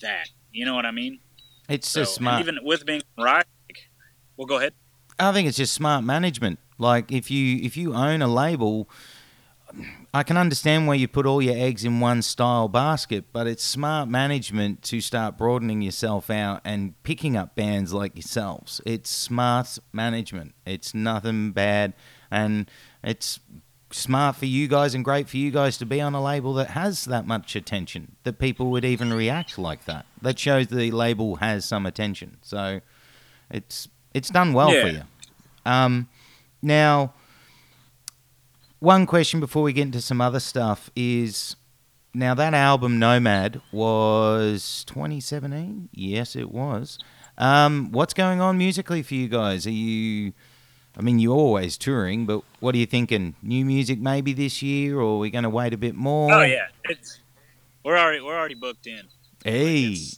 [0.00, 0.28] that.
[0.50, 1.20] You know what I mean?
[1.68, 2.40] It's So, just smart.
[2.40, 3.46] even with being right,
[4.36, 4.74] well, go ahead.
[5.18, 6.58] I think it's just smart management.
[6.78, 8.88] Like if you if you own a label,
[10.12, 13.62] I can understand where you put all your eggs in one style basket, but it's
[13.64, 18.80] smart management to start broadening yourself out and picking up bands like yourselves.
[18.84, 20.54] It's smart management.
[20.66, 21.94] It's nothing bad,
[22.30, 22.70] and
[23.02, 23.38] it's
[23.94, 26.70] smart for you guys and great for you guys to be on a label that
[26.70, 30.06] has that much attention that people would even react like that.
[30.20, 32.38] That shows the label has some attention.
[32.42, 32.80] So
[33.50, 35.02] it's it's done well for you.
[35.64, 36.08] Um,
[36.60, 37.14] now,
[38.78, 41.56] one question before we get into some other stuff is
[42.14, 45.88] now that album Nomad was 2017.
[45.92, 46.98] Yes, it was.
[47.38, 49.66] Um, what's going on musically for you guys?
[49.66, 50.32] Are you?
[50.96, 53.34] I mean, you're always touring, but what are you thinking?
[53.42, 56.32] New music maybe this year, or are we going to wait a bit more?
[56.32, 57.20] Oh yeah, it's
[57.84, 59.08] we're already we're already booked in.
[59.44, 60.16] Hey, It's-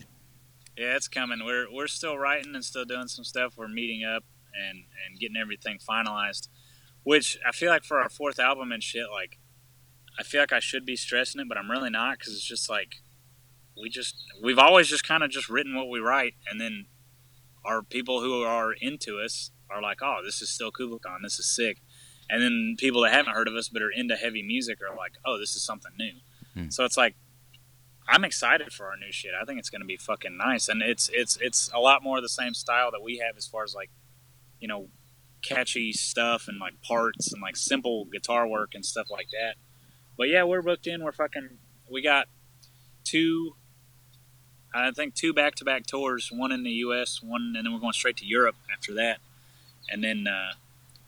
[0.77, 1.45] yeah, it's coming.
[1.45, 3.55] We're we're still writing and still doing some stuff.
[3.57, 6.49] We're meeting up and and getting everything finalized.
[7.05, 9.39] Which I feel like for our fourth album and shit, like
[10.19, 12.69] I feel like I should be stressing it, but I'm really not because it's just
[12.69, 12.97] like
[13.81, 16.87] we just we've always just kind of just written what we write, and then
[17.65, 21.47] our people who are into us are like, oh, this is still Khan, this is
[21.47, 21.79] sick.
[22.31, 25.13] And then people that haven't heard of us but are into heavy music are like,
[25.27, 26.13] oh, this is something new.
[26.55, 26.71] Hmm.
[26.71, 27.17] So it's like
[28.09, 29.33] I'm excited for our new shit.
[29.41, 32.19] I think it's going to be fucking nice, and it's it's it's a lot more
[32.19, 33.91] of the same style that we have as far as like,
[34.61, 34.89] you know,
[35.43, 39.55] catchy stuff and like parts and like simple guitar work and stuff like that.
[40.19, 41.03] But yeah, we're booked in.
[41.03, 41.59] We're fucking.
[41.91, 42.29] We got
[43.05, 43.57] two.
[44.75, 46.31] I think two back to back tours.
[46.33, 47.21] One in the U.S.
[47.23, 49.19] One, and then we're going straight to Europe after that.
[49.91, 50.53] And then uh,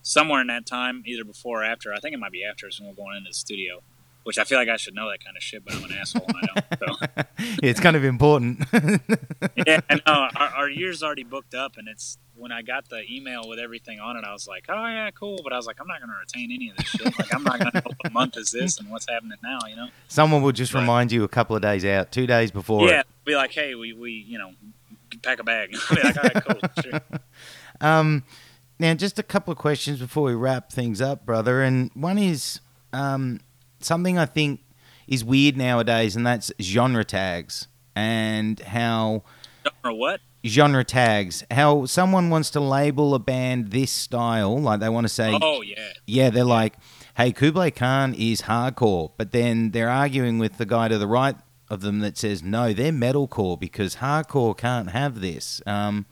[0.03, 2.79] somewhere in that time, either before or after, I think it might be after, is
[2.81, 3.81] when we're going into the studio.
[4.24, 6.24] Which I feel like I should know that kind of shit, but I'm an asshole
[6.27, 6.99] and I don't.
[6.99, 7.22] So.
[7.62, 8.59] it's kind of important.
[9.64, 10.29] yeah, I know.
[10.35, 14.01] Our, our year's already booked up, and it's when I got the email with everything
[14.01, 15.39] on it, I was like, oh yeah, cool.
[15.45, 17.16] But I was like, I'm not going to retain any of this shit.
[17.16, 19.61] Like, I'm not going to know what month is this and what's happening now.
[19.68, 19.89] You know?
[20.09, 20.81] Someone will just Right.
[20.81, 22.89] remind you a couple of days out, two days before.
[22.89, 23.01] yeah.
[23.01, 23.07] it.
[23.24, 24.51] Be like, hey, we we you know,
[25.22, 25.70] pack a bag.
[25.95, 27.01] be like, all right, cool, sure.
[27.81, 28.24] Um,
[28.79, 31.62] now, just a couple of questions before we wrap things up, brother.
[31.62, 32.61] And one is
[32.93, 33.41] um,
[33.81, 34.61] something I think
[35.07, 39.22] is weird nowadays, and that's genre tags and how
[39.85, 40.20] Or what?
[40.45, 41.45] genre tags.
[41.51, 45.62] How someone wants to label a band this style, like they want to say, Oh
[45.62, 46.74] yeah, yeah, they're like,
[47.16, 51.37] hey, Kublai Khan is hardcore, but then they're arguing with the guy to the right
[51.68, 55.61] of them that says, no, they're metalcore because hardcore can't have this.
[55.66, 56.07] Um,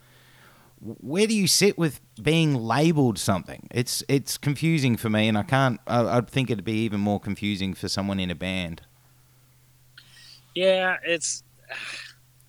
[0.84, 3.68] where do you sit with being labeled something?
[3.70, 5.80] It's it's confusing for me, and I can't.
[5.86, 8.82] I, I'd think it'd be even more confusing for someone in a band.
[10.54, 10.96] yeah.
[11.04, 11.42] It's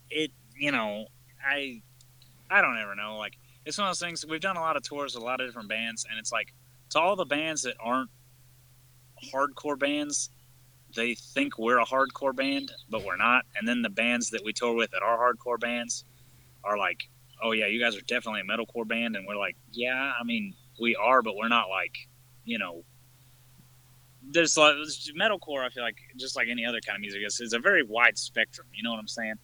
[0.10, 0.32] it.
[0.58, 1.08] You know,
[1.46, 1.82] I
[2.50, 3.18] I don't ever know.
[3.18, 4.26] Like, it's one of those things.
[4.26, 6.54] We've done a lot of tours with a lot of different bands, and it's like
[6.92, 8.10] to all the bands that aren't
[9.34, 10.30] hardcore bands,
[10.96, 13.46] they think we're a hardcore band, but we're not.
[13.58, 16.06] And then the bands that we tour with that are hardcore bands
[16.64, 17.08] are like,
[17.42, 20.54] "Oh yeah, you guys are definitely a metalcore band," and we're like, "Yeah, I mean,
[20.80, 21.96] we are, but we're not like,
[22.44, 22.84] you know."
[24.28, 24.76] There's like
[25.16, 25.64] metalcore.
[25.64, 28.18] I feel like just like any other kind of music, it's, is a very wide
[28.18, 28.68] spectrum.
[28.74, 29.36] You know what I'm saying?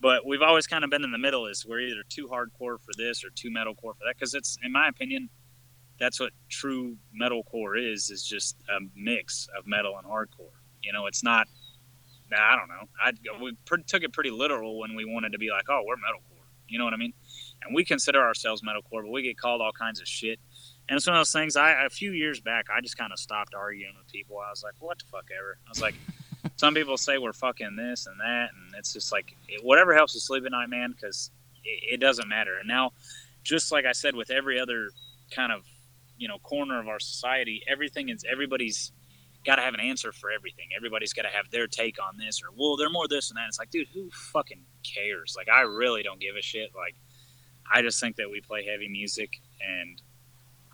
[0.00, 1.46] But we've always kind of been in the middle.
[1.46, 4.14] Is we're either too hardcore for this or too metalcore for that.
[4.16, 5.28] Because it's, in my opinion,
[5.98, 8.10] that's what true metalcore is.
[8.10, 10.54] Is just a mix of metal and hardcore.
[10.82, 11.48] You know, it's not.
[12.30, 12.88] nah, I don't know.
[13.00, 13.12] I
[13.42, 13.56] we
[13.86, 16.46] took it pretty literal when we wanted to be like, oh, we're metalcore.
[16.68, 17.12] You know what I mean?
[17.64, 20.38] And we consider ourselves metalcore, but we get called all kinds of shit.
[20.88, 21.56] And it's one of those things.
[21.56, 24.38] I a few years back, I just kind of stopped arguing with people.
[24.38, 25.58] I was like, what the fuck ever.
[25.66, 25.94] I was like,
[26.56, 30.14] some people say we're fucking this and that, and it's just like it, whatever helps
[30.14, 31.30] you sleep at night, man, because
[31.64, 32.58] it, it doesn't matter.
[32.58, 32.92] And now,
[33.44, 34.90] just like I said, with every other
[35.34, 35.62] kind of
[36.18, 38.92] you know corner of our society, everything is everybody's
[39.44, 40.68] got to have an answer for everything.
[40.76, 43.46] Everybody's got to have their take on this, or well, they're more this and that.
[43.48, 45.34] It's like, dude, who fucking cares?
[45.36, 46.70] Like, I really don't give a shit.
[46.74, 46.94] Like,
[47.72, 50.00] I just think that we play heavy music, and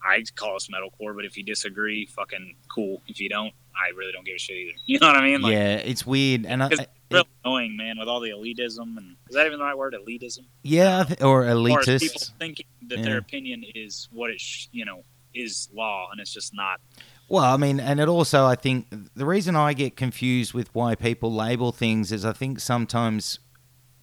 [0.04, 1.14] I call us metalcore.
[1.14, 3.02] But if you disagree, fucking cool.
[3.06, 4.72] If you don't, I really don't give a shit either.
[4.86, 5.40] You know what I mean?
[5.40, 9.16] Like, yeah, it's weird, and I, it's real annoying, man, with all the elitism and
[9.28, 9.94] is that even the right word?
[9.94, 13.04] Elitism, yeah, th- or is people thinking that Yeah.
[13.04, 15.02] their opinion is what it, sh- you know,
[15.34, 16.80] is law, and it's just not.
[17.28, 20.94] Well, I mean, and it also, I think, the reason I get confused with why
[20.94, 23.38] people label things is I think sometimes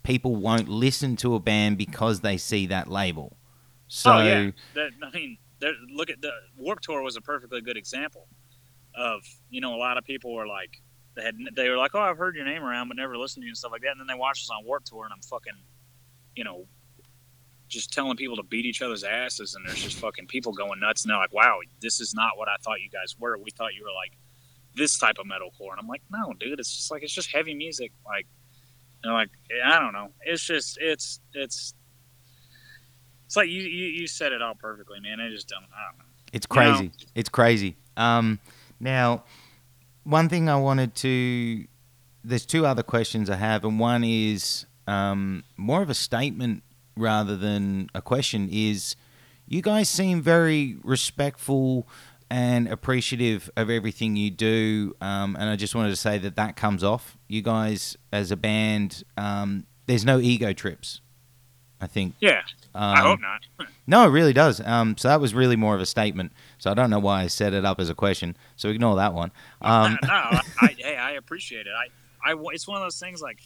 [0.06, 3.36] people won't listen to a band because they see that label.
[3.88, 5.38] So, oh yeah, that, I mean,
[5.94, 8.28] look at the Warped Tour was a perfectly good example
[8.96, 10.82] of you know a lot of people were like
[11.16, 13.46] they had they were like oh I've heard your name around but never listened to
[13.46, 15.22] you and stuff like that and then they watched us on Warped Tour and I'm
[15.22, 15.54] fucking
[16.36, 16.66] you know
[17.68, 21.04] just telling people to beat each other's asses and there's just fucking people going nuts
[21.04, 23.74] and they're like wow this is not what I thought you guys were we thought
[23.74, 24.18] you were like
[24.76, 27.54] this type of metalcore and I'm like no dude it's just like it's just heavy
[27.54, 28.28] music like
[29.04, 29.30] you know, like
[29.66, 31.74] I don't know it's just it's it's
[33.26, 36.00] it's like you, you you said it all perfectly man I just don't I don't
[36.00, 36.92] know It's crazy.
[37.16, 37.78] It's crazy.
[37.98, 38.40] Um,
[38.80, 39.24] now,
[40.04, 41.66] one thing I wanted to.
[42.24, 46.64] There's two other questions I have, and one is um, more of a statement
[46.98, 48.50] rather than a question.
[48.52, 48.96] Is
[49.48, 51.88] you guys seem very respectful
[52.30, 56.56] and appreciative of everything you do, um, and I just wanted to say that that
[56.58, 57.15] comes off.
[57.28, 61.02] You guys, as a band, um, there's no ego trips.
[61.82, 62.16] I think.
[62.22, 62.42] yeah
[62.74, 64.66] Um, I hope not No, it really does.
[64.66, 66.32] Um, so that was really more of a statement.
[66.58, 68.38] So I don't know why I set it up as a question.
[68.56, 69.32] So ignore that one.
[69.62, 71.74] Um, no, I, I, hey, I appreciate it.
[71.78, 73.40] I, I, it's one of those things like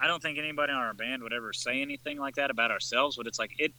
[0.00, 3.16] I don't think anybody on our band would ever say anything like that about ourselves,
[3.16, 3.72] but it's like it,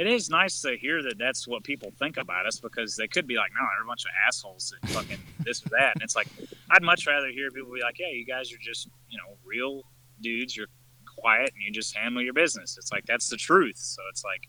[0.00, 3.26] it is nice to hear that that's what people think about us because they could
[3.26, 6.16] be like, no, they're a bunch of assholes that fucking this or that, and it's
[6.16, 6.26] like
[6.70, 9.82] I'd much rather hear people be like, yeah, you guys are just you know real
[10.22, 10.56] dudes.
[10.56, 10.68] You're
[11.04, 12.78] quiet and you just handle your business.
[12.78, 13.76] It's like that's the truth.
[13.76, 14.48] So it's like,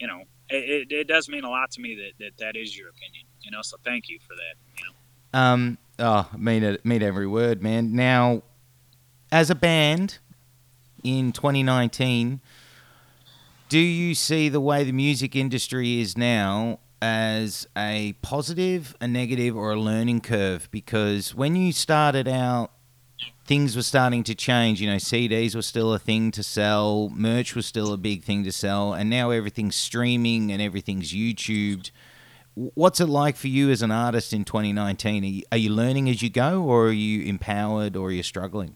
[0.00, 2.76] you know, it, it, it does mean a lot to me that, that that is
[2.76, 3.26] your opinion.
[3.42, 4.56] You know, so thank you for that.
[4.76, 5.38] You know.
[5.38, 7.94] um, oh, mean it, mean every word, man.
[7.94, 8.42] Now,
[9.30, 10.18] as a band
[11.04, 12.40] in 2019,
[13.70, 19.56] do you see the way the music industry is now as a positive, a negative,
[19.56, 20.68] or a learning curve?
[20.72, 22.72] Because when you started out,
[23.44, 24.80] things were starting to change.
[24.80, 28.42] You know, CDs were still a thing to sell, merch was still a big thing
[28.42, 31.92] to sell, and now everything's streaming and everything's YouTubed.
[32.54, 35.22] What's it like for you as an artist in 2019?
[35.22, 38.24] Are you, are you learning as you go, or are you empowered, or are you
[38.24, 38.74] struggling?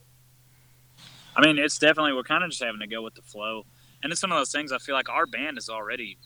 [1.34, 3.66] I mean, it's definitely we're kind of just having to go with the flow,
[4.04, 4.70] and it's one of those things.
[4.70, 6.18] I feel like our band is already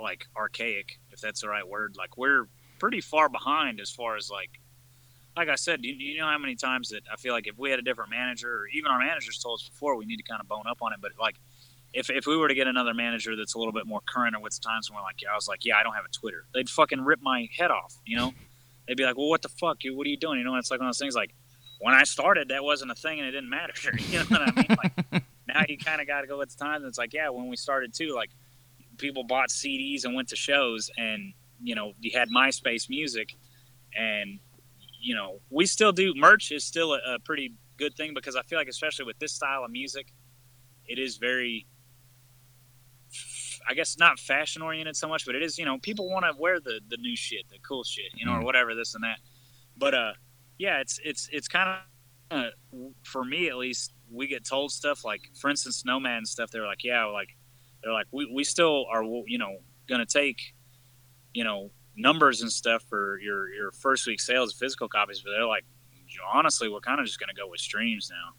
[0.00, 1.96] like archaic, if that's the right word.
[1.96, 2.46] Like we're
[2.78, 4.50] pretty far behind as far as like,
[5.34, 5.80] like I said.
[5.82, 8.10] You, you know how many times that I feel like if we had a different
[8.10, 10.78] manager, or even our managers told us before, we need to kind of bone up
[10.82, 10.98] on it.
[11.00, 11.36] But like,
[11.94, 14.40] if if we were to get another manager that's a little bit more current or
[14.40, 16.12] with the times when we're like, yeah, I was like, yeah, I don't have a
[16.12, 17.94] Twitter, they'd fucking rip my head off.
[18.04, 18.34] You know,
[18.86, 19.96] they'd be like, well, what the fuck, you?
[19.96, 20.38] What are you doing?
[20.38, 21.34] You know, it's like one of those things like
[21.80, 23.72] when I started, that wasn't a thing and it didn't matter.
[24.10, 24.76] You know what I mean?
[25.12, 25.22] Like
[25.54, 26.82] now you kind of got to go with the times.
[26.82, 28.30] And it's like, yeah, when we started too, like
[28.98, 31.32] people bought CDs and went to shows, and
[31.62, 33.34] you know, you had MySpace music,
[33.94, 34.38] and
[35.00, 38.42] you know, we still do merch is still a, a pretty good thing because I
[38.42, 40.12] feel like, especially with this style of music,
[40.86, 41.66] it is very.
[43.68, 45.58] I guess not fashion oriented so much, but it is.
[45.58, 48.32] You know, people want to wear the the new shit, the cool shit, you know,
[48.32, 48.44] or Mm.
[48.44, 49.18] whatever this and that.
[49.76, 50.12] But uh,
[50.58, 51.68] yeah, it's it's it's kind
[52.30, 52.50] of uh,
[53.02, 53.92] for me at least.
[54.12, 56.50] We get told stuff like, for instance, Nomad stuff.
[56.50, 57.28] They're like, yeah, like
[57.82, 59.58] they're like, we, we still are, you know,
[59.88, 60.38] gonna take,
[61.32, 65.30] you know, numbers and stuff for your your first week sales of physical copies, but
[65.30, 65.64] they're like,
[66.32, 68.32] honestly, we're kind of just gonna go with streams now.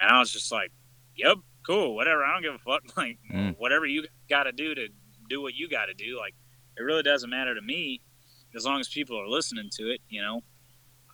[0.00, 0.72] And I was just like,
[1.16, 2.24] yep, cool, whatever.
[2.24, 2.82] I don't give a fuck.
[2.96, 3.56] Like Mm.
[3.58, 4.88] whatever you got to do to
[5.28, 6.18] do what you got to do.
[6.18, 6.34] Like
[6.76, 8.00] it really doesn't matter to me
[8.54, 10.00] as long as people are listening to it.
[10.08, 10.42] You know,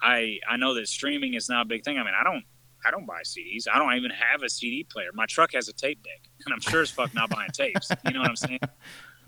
[0.02, 1.98] I I know that streaming is not a big thing.
[1.98, 2.44] I mean, I don't.
[2.84, 3.64] I don't buy CDs.
[3.72, 5.08] I don't even have a CD player.
[5.14, 7.90] My truck has a tape deck, and I'm sure as fuck not buying tapes.
[8.04, 8.60] You know what I'm saying?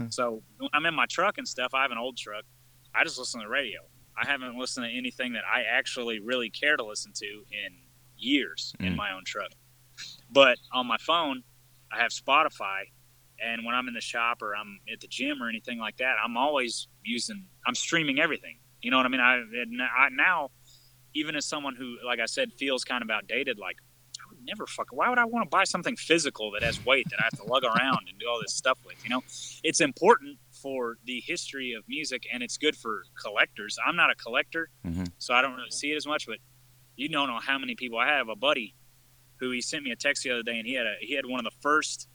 [0.08, 2.44] So when I'm in my truck and stuff, I have an old truck.
[2.92, 3.80] I just listen to the radio.
[4.20, 7.76] I haven't listened to anything that I actually really care to listen to in
[8.16, 8.96] years in Mm.
[8.96, 9.50] my own truck.
[10.30, 11.44] But on my phone,
[11.92, 12.84] I have Spotify,
[13.40, 16.16] and when I'm in the shop or I'm at the gym or anything like that,
[16.24, 17.46] I'm always using.
[17.66, 18.58] I'm streaming everything.
[18.80, 19.20] You know what I mean?
[19.20, 19.34] I,
[19.96, 20.50] I now,
[21.14, 23.76] even as someone who, like I said, feels kind of outdated, like
[24.18, 24.88] I would never fuck.
[24.92, 27.44] Why would I want to buy something physical that has weight that I have to
[27.44, 29.02] lug around and do all this stuff with?
[29.04, 29.22] You know,
[29.62, 33.78] it's important for the history of music and it's good for collectors.
[33.84, 35.10] I'm not a collector, Mhm.
[35.18, 36.26] so I don't really see it as much.
[36.26, 36.38] But
[36.96, 38.28] you don't know how many people I have.
[38.28, 38.74] A buddy
[39.36, 41.26] who he sent me a text the other day, and he had a he had
[41.26, 42.08] one of the first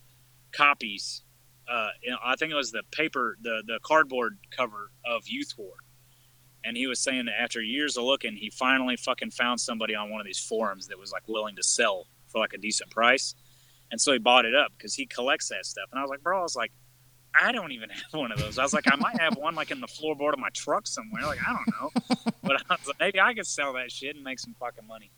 [0.51, 1.23] copies.
[1.69, 5.53] Uh, you know, I think it was the paper, the the cardboard cover of Youth
[5.57, 5.73] War,
[6.67, 10.09] and he was saying that after years of looking, he finally fucking found somebody on
[10.09, 13.35] one of these forums that was like willing to sell for like a decent price,
[13.91, 15.85] and so he bought it up because he collects that stuff.
[15.91, 16.71] And I was like, bro, I was like,
[17.33, 18.57] I don't even have one of those.
[18.57, 21.23] I was like, I might have one like in the floorboard of my truck somewhere.
[21.23, 24.23] Like I don't know, but I was like, maybe I could sell that shit and
[24.23, 25.11] make some fucking money.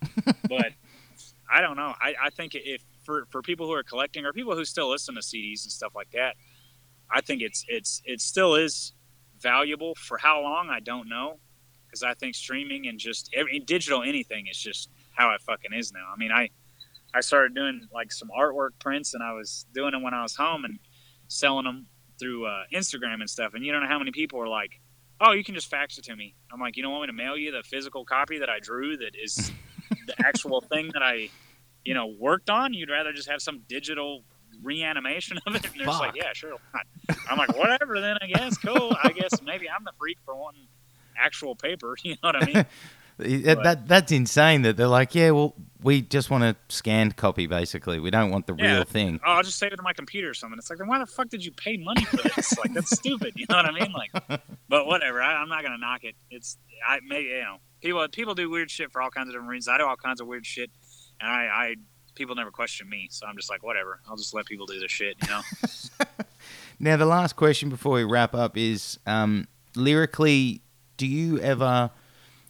[0.47, 0.73] But
[1.51, 1.95] I don't know.
[1.99, 5.15] I, I think if for for people who are collecting or people who still listen
[5.15, 6.35] to CDs and stuff like that,
[7.09, 8.93] I think it's it's it still is
[9.41, 9.95] valuable.
[9.95, 11.39] For how long, I don't know,
[11.85, 15.91] because I think streaming and just every digital anything is just how it fucking is
[15.91, 16.05] now.
[16.13, 16.49] I mean, I
[17.13, 20.35] I started doing like some artwork prints, and I was doing them when I was
[20.35, 20.79] home and
[21.27, 21.87] selling them
[22.19, 23.53] through uh, Instagram and stuff.
[23.53, 24.79] And you don't know how many people are like,
[25.19, 27.13] "Oh, you can just fax it to me." I'm like, "You don't want me to
[27.13, 29.51] mail you the physical copy that I drew that is
[30.07, 31.29] the actual thing that I,
[31.83, 32.73] you know, worked on?
[32.73, 34.23] You'd rather just have some digital
[34.62, 36.53] reanimation of it?" And they're just like, "Yeah, sure."
[37.30, 38.57] I'm like, "Whatever, then I guess.
[38.57, 38.95] Cool.
[39.03, 40.68] I guess maybe I'm the freak for wanting
[41.18, 41.95] actual paper.
[42.03, 42.66] You know what I mean?"
[43.22, 45.53] That, that that's insane that they're like, yeah, well,
[45.84, 47.99] we just want a scanned copy, basically.
[47.99, 48.76] We don't want the Yeah.
[48.76, 49.20] real thing.
[49.26, 50.57] oh, I'll just save it to my computer or something.
[50.57, 52.57] It's like, then why the fuck did you pay money for this?
[52.57, 53.34] like, that's stupid.
[53.36, 53.91] You know what I mean?
[53.91, 54.39] Like,
[54.70, 55.22] but whatever.
[55.22, 56.16] I, I'm not gonna knock it.
[56.32, 56.57] It's,
[56.88, 59.68] I maybe you know, people people do weird shit for all kinds of different reasons.
[59.68, 60.72] I do all kinds of weird shit,
[61.20, 61.76] and I, I
[62.20, 63.99] people never question me, so I'm just like, whatever.
[64.07, 65.15] I'll just let people do their shit.
[65.24, 65.41] You know?
[66.82, 70.61] Now, the last question before we wrap up is um, lyrically,
[70.95, 71.91] do you ever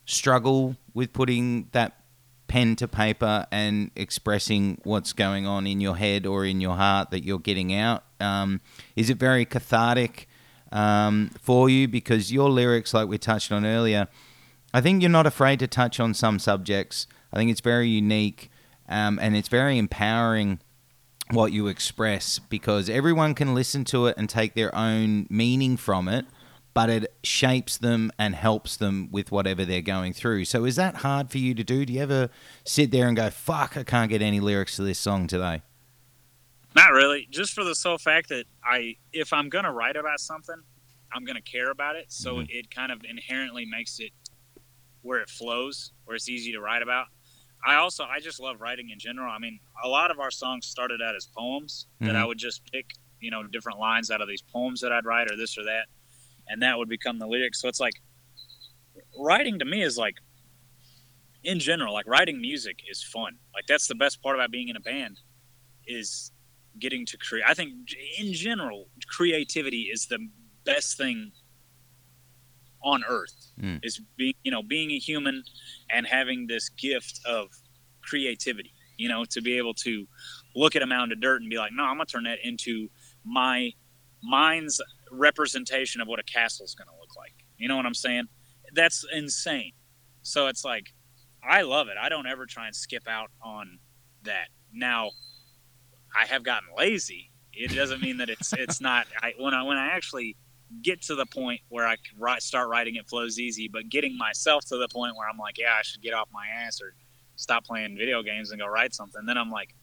[0.06, 2.04] struggle with putting that
[2.48, 7.10] pen to paper and expressing what's going on in your head or in your heart
[7.10, 8.04] that you're getting out?
[8.20, 8.62] Um,
[8.96, 10.28] is it very cathartic
[10.72, 11.88] um, for you?
[11.88, 14.08] Because your lyrics, like we touched on earlier,
[14.76, 17.08] I think you're not afraid to touch on some subjects.
[17.34, 18.52] I think it's very unique
[18.90, 20.60] um, and it's very empowering
[21.32, 26.08] what you express because everyone can listen to it and take their own meaning from
[26.08, 26.26] it,
[26.74, 30.46] but it shapes them and helps them with whatever they're going through.
[30.46, 31.86] So, is that hard for you to do?
[31.86, 32.30] Do you ever
[32.64, 35.62] sit there and go, fuck, I can't get any lyrics to this song today?
[36.76, 37.28] Not really.
[37.30, 40.56] Just for the sole fact that I, if I'm gonna write about something,
[41.12, 42.06] I'm gonna care about it.
[42.12, 42.48] So Mhm.
[42.50, 44.12] it kind of inherently makes it
[45.02, 47.08] where it flows, where it's easy to write about.
[47.66, 49.32] I also, I just love writing in general.
[49.32, 52.16] I mean, a lot of our songs started out as poems that mm-hmm.
[52.16, 55.32] I would just pick, you know, different lines out of these poems that I'd write
[55.32, 55.86] or this or that,
[56.48, 57.62] and that would become the lyrics.
[57.62, 57.96] So it's like
[59.18, 60.16] writing to me is like,
[61.44, 63.38] in general, like writing music is fun.
[63.54, 65.20] Like that's the best part about being in a band
[65.88, 66.32] is
[66.80, 67.46] getting to create.
[67.48, 67.74] I think
[68.18, 70.30] in general, creativity is the
[70.66, 71.32] best thing
[72.84, 73.52] on earth.
[73.62, 73.80] Mm.
[73.84, 75.44] Is being, you know, being a human
[75.90, 77.48] and having this gift of
[78.02, 78.74] creativity.
[78.98, 80.06] You know, to be able to
[80.56, 82.90] look at a mound of dirt and be like, no, I'm gonna turn that into
[83.24, 83.72] my
[84.22, 87.34] mind's representation of what a castle is gonna look like.
[87.58, 88.28] You know what I'm saying?
[88.74, 89.72] That's insane.
[90.22, 90.88] So it's like,
[91.44, 91.96] I love it.
[92.00, 93.80] I don't ever try and skip out on
[94.24, 94.48] that.
[94.74, 95.12] Now,
[96.16, 97.32] I have gotten lazy.
[97.54, 99.08] It doesn't mean that it's it's not.
[99.22, 100.36] I when I when I actually
[100.84, 103.68] get to the point where I can write, start writing, it flows easy.
[103.68, 106.46] But getting myself to the point where I'm like, yeah, I should get off my
[106.48, 106.94] ass or
[107.36, 109.26] stop playing video games and go write something.
[109.26, 109.74] Then I'm like,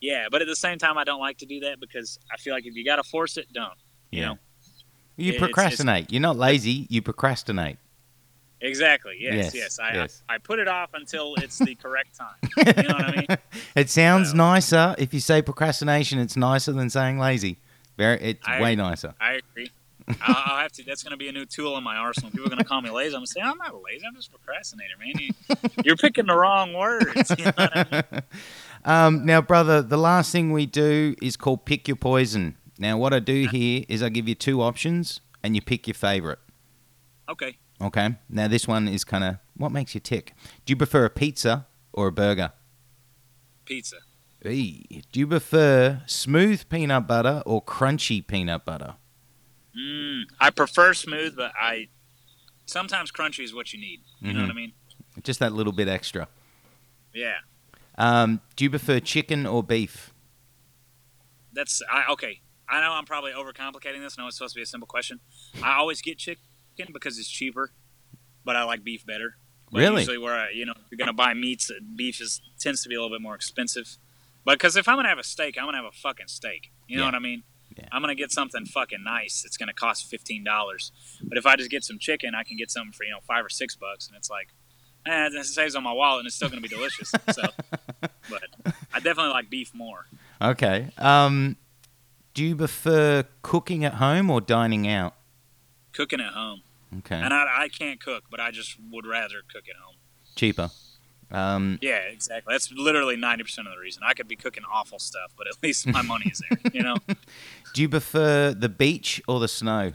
[0.00, 0.26] yeah.
[0.30, 2.66] But at the same time, I don't like to do that because I feel like
[2.66, 3.72] if you got to force it, don't.
[4.10, 4.38] You know
[5.16, 6.12] You It's- it's- procrastinate.
[6.12, 7.78] You're not lazy, you procrastinate.
[8.60, 9.16] exactly.
[9.20, 9.78] Yes, Yes, yes.
[9.78, 10.22] I, yes.
[10.28, 12.36] I I put it off until it's the correct time.
[12.76, 13.38] You know what I mean?
[13.74, 14.94] it sounds So- nicer.
[14.98, 17.58] If you say procrastination, it's nicer than saying lazy.
[17.96, 19.14] Very, it's I- way nicer.
[19.20, 19.70] I agree.
[20.22, 20.84] I'll, have to.
[20.84, 22.30] That's going to be a new tool in my arsenal.
[22.30, 23.14] People are going to call me lazy.
[23.14, 24.04] I'm going to say I'm not lazy.
[24.06, 25.12] I'm just a procrastinator, man.
[25.18, 27.32] You, you're picking the wrong words.
[27.38, 28.22] You know I mean?
[28.84, 32.56] um, now, brother, the last thing we do is called pick your poison.
[32.78, 35.94] Now, what I do here is I give you two options, and you pick your
[35.94, 36.38] favorite.
[37.28, 37.56] Okay.
[37.80, 38.16] Okay.
[38.28, 40.34] Now, this one is kind of what makes you tick.
[40.64, 42.52] Do you prefer a pizza or a burger?
[43.64, 43.96] Pizza.
[44.44, 45.02] Eee.
[45.10, 48.94] Do you prefer smooth peanut butter or crunchy peanut butter?
[49.76, 51.88] Mm, I prefer smooth, but I
[52.66, 54.00] sometimes crunchy is what you need.
[54.20, 54.42] You know Mhm.
[54.42, 54.72] what I mean?
[55.22, 56.28] Just that little bit extra.
[57.12, 57.38] Yeah.
[57.98, 60.12] Um, do you prefer chicken or beef?
[61.52, 62.40] That's I okay.
[62.68, 64.16] I know I'm probably overcomplicating this.
[64.18, 65.20] I know it's supposed to be a simple question.
[65.62, 66.42] I always get chicken
[66.92, 67.72] because it's cheaper,
[68.44, 69.36] but I like beef better.
[69.70, 70.02] But Really?
[70.02, 72.88] Usually, where I, you know, if you're gonna buy meats, uh, beef is tends to
[72.88, 73.96] be a little bit more expensive.
[74.44, 76.70] But because if I'm gonna have a steak, I'm gonna have a fucking steak.
[76.86, 77.08] You know Yeah.
[77.08, 77.42] what I mean?
[77.76, 77.88] Yeah.
[77.92, 79.44] I'm gonna get something fucking nice.
[79.44, 80.92] It's gonna cost fifteen dollars.
[81.22, 83.44] But if I just get some chicken, I can get something for you know five
[83.44, 84.48] or six bucks, and it's like,
[85.06, 87.10] eh, it saves on my wallet, and it's still gonna be delicious.
[87.32, 87.42] so,
[88.30, 88.44] but
[88.92, 90.06] I definitely like beef more.
[90.40, 90.90] Okay.
[90.98, 91.56] Um,
[92.34, 95.14] do you prefer cooking at home or dining out?
[95.92, 96.62] Cooking at home.
[96.98, 97.16] Okay.
[97.16, 99.96] And I, I can't cook, but I just would rather cook at home.
[100.34, 100.70] Cheaper.
[101.30, 102.52] Um, Yeah, exactly.
[102.54, 104.02] That's literally ninety percent of the reason.
[104.06, 106.58] I could be cooking awful stuff, but at least my money is there.
[106.72, 106.96] You know,
[107.74, 109.92] do you prefer the beach or the snow?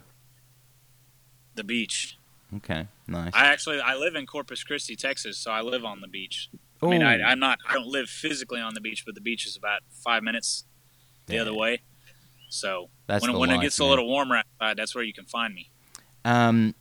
[1.55, 2.17] the beach.
[2.57, 2.87] Okay.
[3.07, 3.31] Nice.
[3.35, 6.49] I actually I live in Corpus Christi, Texas, so I live on the beach.
[6.81, 7.59] I mean, I, I'm not.
[7.69, 10.65] I don't live physically on the beach, but the beach is about five minutes
[11.27, 11.41] the Yeah.
[11.41, 11.81] other way.
[12.49, 15.25] So That's when, when it life, gets a little warmer outside, that's where you can
[15.25, 15.69] find me.
[16.25, 16.75] Um,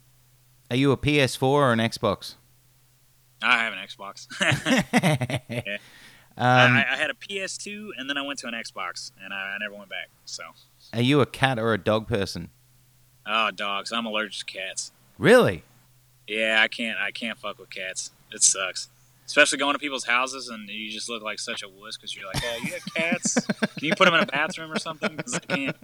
[0.71, 2.35] are you a PS4 or an Xbox?
[3.43, 4.27] I have an Xbox.
[6.37, 9.55] um, I, I had a PS2 and then I went to an Xbox and I,
[9.55, 10.09] I never went back.
[10.25, 10.43] So,
[10.93, 12.51] are you a cat or a dog person?
[13.27, 13.93] oh, dogs!
[13.93, 14.93] I'm allergic to cats.
[15.19, 15.63] Really?
[16.27, 16.99] Yeah, I can't.
[16.99, 18.11] I can't fuck with cats.
[18.33, 18.89] It sucks.
[19.27, 22.27] Especially going to people's houses and you just look like such a wuss because you're
[22.27, 23.35] like, oh, you have cats?
[23.47, 25.17] Can you put them in a bathroom or something?
[25.17, 25.77] 'Cause I can't.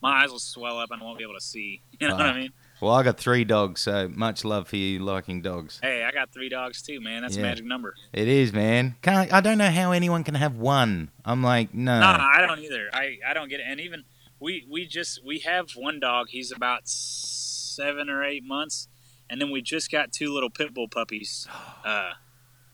[0.00, 1.80] My eyes will swell up and I won't be able to see.
[1.98, 2.52] You know what I mean?
[2.80, 5.78] Well, I got three dogs, so much love for you liking dogs.
[5.82, 7.22] Hey, I got three dogs too, man.
[7.22, 7.42] That's Yeah.
[7.42, 7.94] a magic number.
[8.12, 8.96] It is, man.
[9.00, 11.10] Can't, I don't know how anyone can have one.
[11.24, 12.00] I'm like, no.
[12.00, 12.90] No, I don't either.
[12.92, 13.66] I, I don't get it.
[13.68, 14.04] And even
[14.40, 16.28] we we just we have one dog.
[16.30, 18.88] He's about seven or eight months,
[19.30, 21.46] and then we just got two little pit bull puppies
[21.84, 22.12] uh,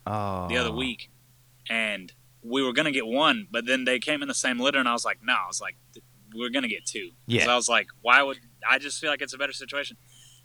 [0.06, 0.48] oh.
[0.48, 1.10] the other week,
[1.68, 4.88] and we were gonna get one, but then they came in the same litter, and
[4.88, 5.76] I was like, no, I was like,
[6.34, 7.10] we're gonna get two.
[7.26, 7.50] Yeah.
[7.50, 8.38] I was like, why would
[8.68, 9.96] I just feel like it's a better situation?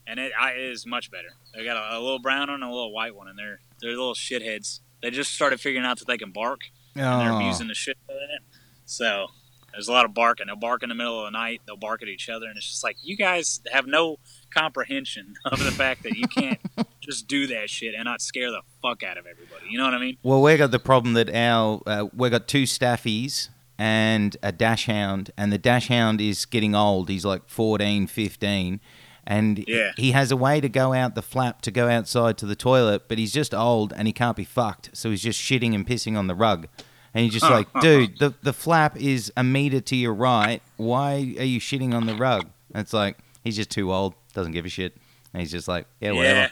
[0.07, 1.29] And it, I, it is much better.
[1.53, 3.91] They got a, a little brown one and a little white one, and they're they're
[3.91, 4.81] little shitheads.
[5.01, 6.61] They just started figuring out that they can bark,
[6.95, 7.37] and they're Oh.
[7.37, 8.41] abusing the shit out of it.
[8.85, 9.27] So
[9.71, 10.45] there's a lot of barking.
[10.47, 11.61] They'll bark in the middle of the night.
[11.65, 14.17] They'll bark at each other, and it's just like you guys have no
[14.53, 16.59] comprehension of the fact that you can't
[17.01, 19.65] just do that shit and not scare the fuck out of everybody.
[19.69, 20.17] You know what I mean?
[20.23, 25.31] Well, we got the problem that our uh, we got two staffies and a dachshund,
[25.37, 27.09] and the dachshund is getting old.
[27.09, 28.79] He's like 14, 15,
[29.27, 29.91] and Yeah.
[29.97, 33.03] he has a way to go out the flap to go outside to the toilet,
[33.07, 36.17] but he's just old and he can't be fucked, so he's just shitting and pissing
[36.17, 36.67] on the rug.
[37.13, 37.49] And you're just oh.
[37.49, 40.61] like, dude, the the flap is a meter to your right.
[40.75, 42.47] Why are you shitting on the rug?
[42.73, 44.97] And it's like he's just too old, doesn't give a shit,
[45.33, 46.39] and he's just like, yeah, whatever.
[46.39, 46.49] Yeah.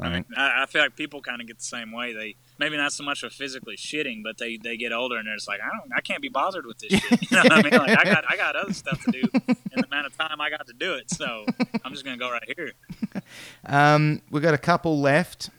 [0.00, 2.12] I I, mean, I, I feel like people kind of get the same way.
[2.12, 5.34] They maybe not so much of physically shitting, but they, they get older and they're
[5.36, 7.20] just like, I don't, I can't be bothered with this shit.
[7.30, 7.72] You know what I mean?
[7.72, 10.50] Like I got I got other stuff to do in the amount of time I
[10.50, 11.10] got to do it.
[11.10, 11.46] So
[11.84, 12.72] I'm just gonna go right here.
[13.66, 15.50] um, we got a couple left.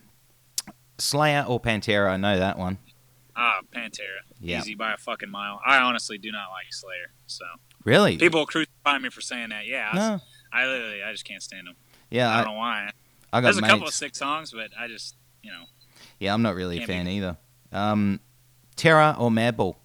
[0.98, 2.10] Slayer or Pantera?
[2.10, 2.78] I know that one.
[3.36, 4.60] Ah, Pantera, Yeah.
[4.60, 5.62] easy by a fucking mile.
[5.66, 7.12] I honestly do not like Slayer.
[7.28, 7.46] So
[7.86, 8.18] Really?
[8.18, 9.66] people crucify me for saying that.
[9.66, 10.20] Yeah, I, No.
[10.52, 11.76] I literally I just can't stand them.
[12.10, 12.92] Yeah, I I, don't know why.
[13.32, 13.72] I got There's a mates.
[13.74, 15.64] couple of sick songs, but I just you know
[16.20, 17.38] yeah, I'm not really a Can't be- fan either.
[17.72, 18.20] Um,
[18.76, 19.76] Terror or Madball?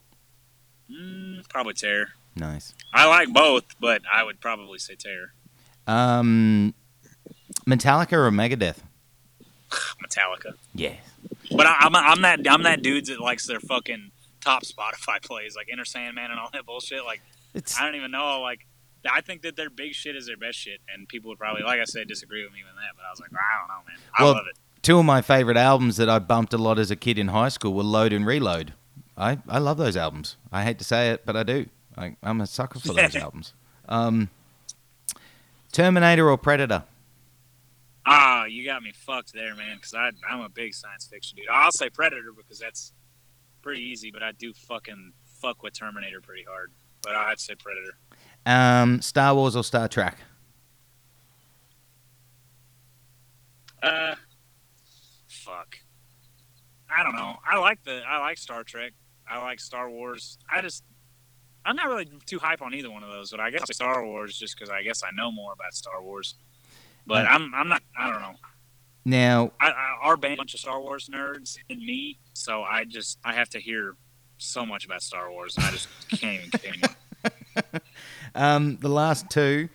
[0.90, 2.08] mm, probably Terror.
[2.36, 2.74] Nice.
[2.92, 5.32] I like both, but I would probably say Terror.
[5.86, 6.74] Um,
[7.66, 8.78] Metallica or Megadeth?
[10.02, 10.54] Metallica.
[10.74, 10.94] Yeah.
[11.54, 15.54] But I, I'm, I'm that I'm that dude that likes their fucking top Spotify plays,
[15.56, 17.04] like Enter Sandman and all that bullshit.
[17.04, 17.20] Like
[17.54, 18.40] It's I don't even know.
[18.40, 18.66] Like
[19.10, 21.80] I think that their big shit is their best shit, and people would probably, like
[21.80, 22.92] I said, disagree with me on that.
[22.96, 23.98] But I was like, I don't know, man.
[24.18, 24.58] I Well- love it.
[24.82, 27.48] two of my favorite albums that I bumped a lot as a kid in high
[27.48, 28.72] school were Load and Reload.
[29.16, 30.36] I, I love those albums.
[30.50, 31.66] I hate to say it, but I do.
[31.96, 33.52] I, I'm a sucker for those albums.
[33.88, 34.28] Um,
[35.72, 36.84] Terminator or Predator?
[38.06, 39.76] Ah, you got me fucked there, man.
[39.76, 41.46] Because I'm a big science fiction dude.
[41.50, 42.92] I'll say Predator because that's
[43.62, 46.70] pretty easy, but I do fucking fuck with Terminator pretty hard.
[47.02, 47.96] But I'd say Predator.
[48.46, 50.18] Um, Star Wars or Star Trek?
[53.82, 54.14] Uh,
[55.28, 55.78] fuck.
[56.96, 57.36] I don't know.
[57.46, 58.92] I like the I like Star Trek.
[59.28, 60.38] I like Star Wars.
[60.50, 60.84] I just
[61.66, 64.38] I'm not really too hype on either one of those, but I guess Star Wars
[64.38, 66.34] just because I guess I know more about Star Wars.
[67.06, 67.82] But Uh, I'm I'm not.
[67.98, 68.34] I don't know.
[69.06, 72.18] Now, I, I, our band, a bunch of Star Wars nerds, and me.
[72.32, 73.96] So I just I have to hear
[74.38, 75.56] so much about Star Wars.
[75.58, 76.88] I just can't even continue.
[78.34, 79.68] um, the last two,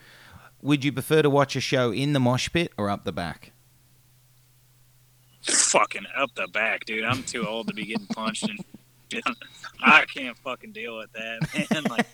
[0.62, 3.52] would you prefer to watch a show in the mosh pit or up the back?
[5.42, 7.04] fucking up the back, dude.
[7.06, 8.60] I'm too old to be getting punched and
[9.82, 11.84] I can't fucking deal with that, man.
[11.90, 12.06] Like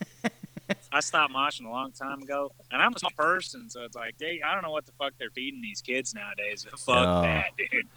[0.91, 4.17] I stopped moshing a long time ago, and I'm a small person, so it's like,
[4.17, 6.65] they, I don't know what the fuck they're feeding these kids nowadays.
[6.69, 7.21] But fuck Oh.
[7.23, 7.87] that, dude.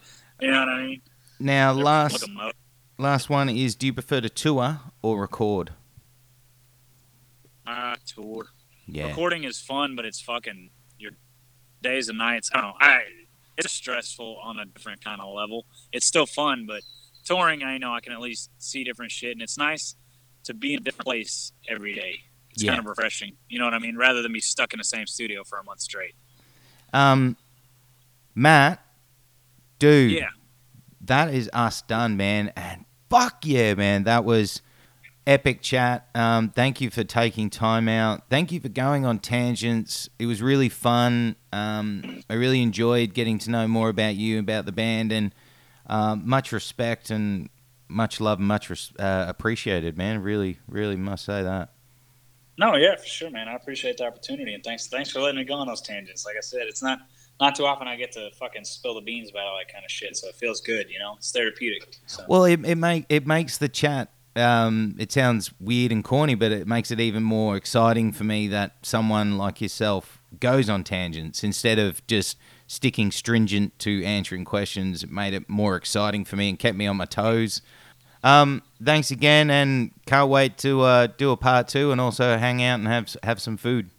[0.41, 1.01] You know what I mean?
[1.39, 2.25] Now, They're last
[2.99, 5.71] last one is: Do you prefer to tour or record?
[7.69, 8.47] Uh, tour.
[8.87, 9.09] Yeah.
[9.09, 11.13] Recording is fun, but it's fucking your
[11.83, 12.51] days and nights.
[12.55, 12.77] I don't know.
[12.81, 13.01] I
[13.57, 15.67] it's stressful on a different kind of level.
[15.93, 16.83] It's still fun, but
[17.25, 19.97] touring, I know I can at least see different shit, and it's nice
[20.45, 22.21] to be in a different place every day.
[22.51, 22.71] It's Yeah.
[22.71, 23.37] kind of refreshing.
[23.49, 23.97] You know what I mean?
[23.97, 26.15] Rather than be stuck in the same studio for a month straight.
[26.93, 27.37] Um,
[28.35, 28.81] Matt,
[29.79, 30.31] dude, Yeah.
[31.03, 32.53] that is us done, man.
[32.57, 34.63] And fuck yeah, man, that was
[35.29, 36.09] epic chat.
[36.15, 38.23] Um, thank you for taking time out.
[38.31, 40.09] Thank you for going on tangents.
[40.19, 41.37] It was really fun.
[41.53, 45.35] Um, I really enjoyed getting to know more about you, about the band, and
[45.87, 47.51] um, much respect and
[47.89, 50.23] much love and much res- uh, appreciated, man.
[50.23, 51.73] Really, really must say that.
[52.57, 53.49] No, yeah, for sure, man.
[53.49, 56.27] I appreciate the opportunity and thanks thanks for letting me go on those tangents.
[56.27, 57.01] Like I said, it's not
[57.41, 59.91] not too often I get to fucking spill the beans about all that kind of
[59.91, 61.15] shit, so it feels good, you know.
[61.19, 61.99] It's therapeutic.
[62.07, 62.25] So.
[62.29, 64.11] Well, it it make it makes the chat.
[64.39, 68.49] Um, it sounds weird and corny, but it makes it even more exciting for me
[68.49, 72.37] that someone like yourself goes on tangents instead of just
[72.67, 75.03] sticking stringent to answering questions.
[75.03, 77.63] It made it more exciting for me and kept me on my toes.
[78.23, 82.63] Um, thanks again, and can't wait to uh, do a part two and also hang
[82.63, 83.91] out and have have some food.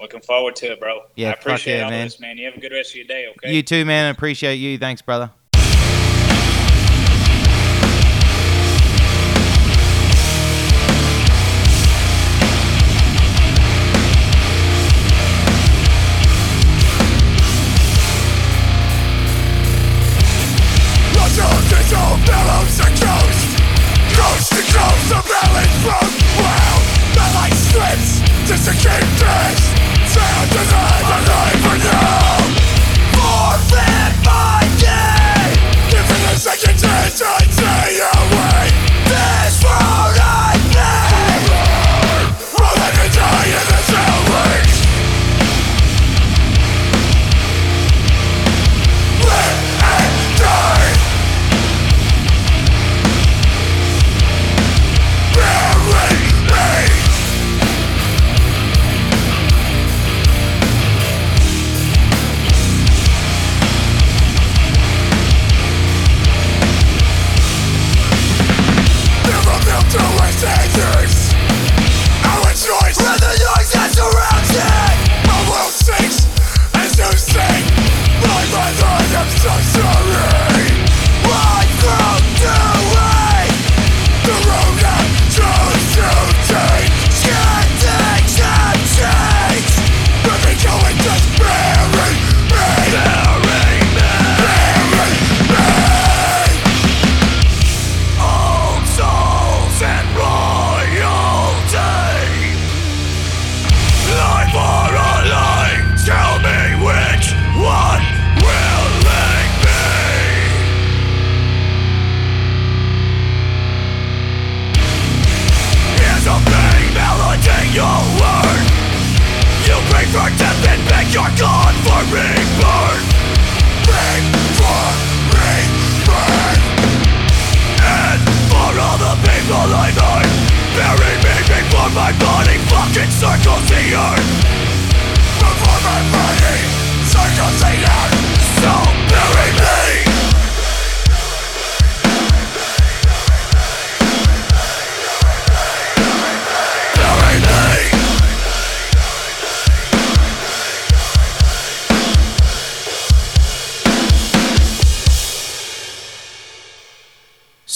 [0.00, 1.02] Looking forward to it, bro.
[1.16, 2.06] Yeah, I appreciate yeah, all man.
[2.06, 2.38] this, man.
[2.38, 3.52] You have a good rest of your day, okay?
[3.52, 4.06] You too, man.
[4.06, 4.78] I appreciate you.
[4.78, 5.30] Thanks, brother.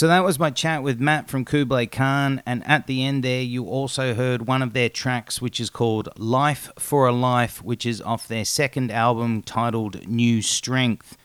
[0.02, 3.40] So that was my chat with Matt from Kublai Khan, and at the end there,
[3.40, 7.86] you also heard one of their tracks, which is called "Life for a Life," which
[7.86, 11.16] is off their second album titled "New Strength."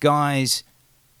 [0.00, 0.64] Guys,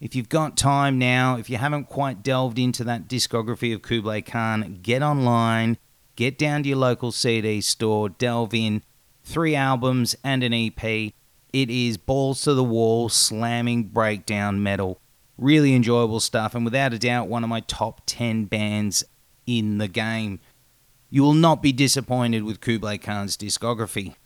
[0.00, 4.22] if you've got time now, if you haven't quite delved into that discography of Kublai
[4.22, 5.76] Khan, get online,
[6.16, 8.80] get down to your local CD store, delve in.
[9.22, 11.12] Three albums and an EP.
[11.52, 15.02] It is balls to the wall, slamming breakdown metal.
[15.38, 19.04] Really enjoyable stuff, and without a doubt, one of my top 10 bands
[19.46, 20.40] in the game.
[21.10, 24.16] You will not be disappointed with Kublai Khan's discography.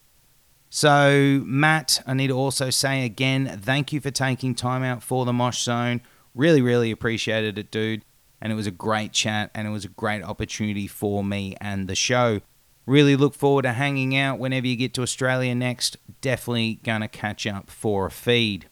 [0.69, 5.27] So, Matt, I need to also say again, thank you for taking time out for
[5.27, 6.01] the Mosh Zone.
[6.35, 8.07] Really, really appreciated it, dude.
[8.41, 11.89] And it was a great chat, and it was a great opportunity for me and
[11.89, 12.41] the show.
[12.87, 15.99] Really look forward to hanging out whenever you get to Australia next.
[16.21, 18.69] Definitely gonna catch up for a feed.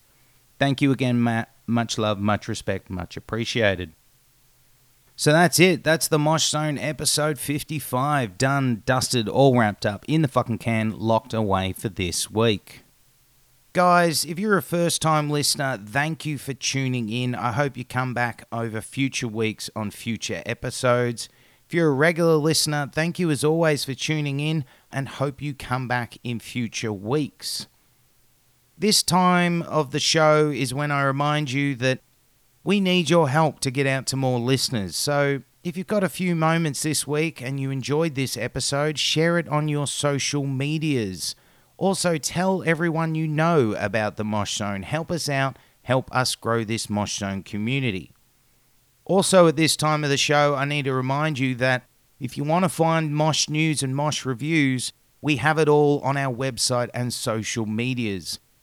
[0.58, 1.54] Thank you again, Matt.
[1.70, 3.92] Much love, much respect, much appreciated.
[5.16, 5.84] So that's it.
[5.84, 8.38] That's the Mosh Zone episode 55.
[8.38, 12.84] Done, dusted, all wrapped up in the fucking can, locked away for this week.
[13.72, 17.34] Guys, if you're a first time listener, thank you for tuning in.
[17.34, 21.28] I hope you come back over future weeks on future episodes.
[21.68, 25.54] If you're a regular listener, thank you as always for tuning in and hope you
[25.54, 27.68] come back in future weeks.
[28.80, 32.00] This time of the show is when I remind you that
[32.64, 34.96] we need your help to get out to more listeners.
[34.96, 39.36] So if you've got a few moments this week and you enjoyed this episode, share
[39.36, 41.34] it on your social medias.
[41.76, 44.82] Also, tell everyone you know about the Mosh Zone.
[44.82, 48.12] Help us out, help us grow this Mosh Zone community.
[49.04, 51.84] Also, at this time of the show, I need to remind you that
[52.20, 54.92] If you want to find Mosh news and Mosh reviews,
[55.22, 58.38] we have it all on our website and social medias.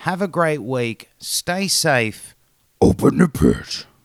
[0.00, 1.10] Have a great week.
[1.18, 2.34] Stay safe.
[2.80, 3.86] Open the pit.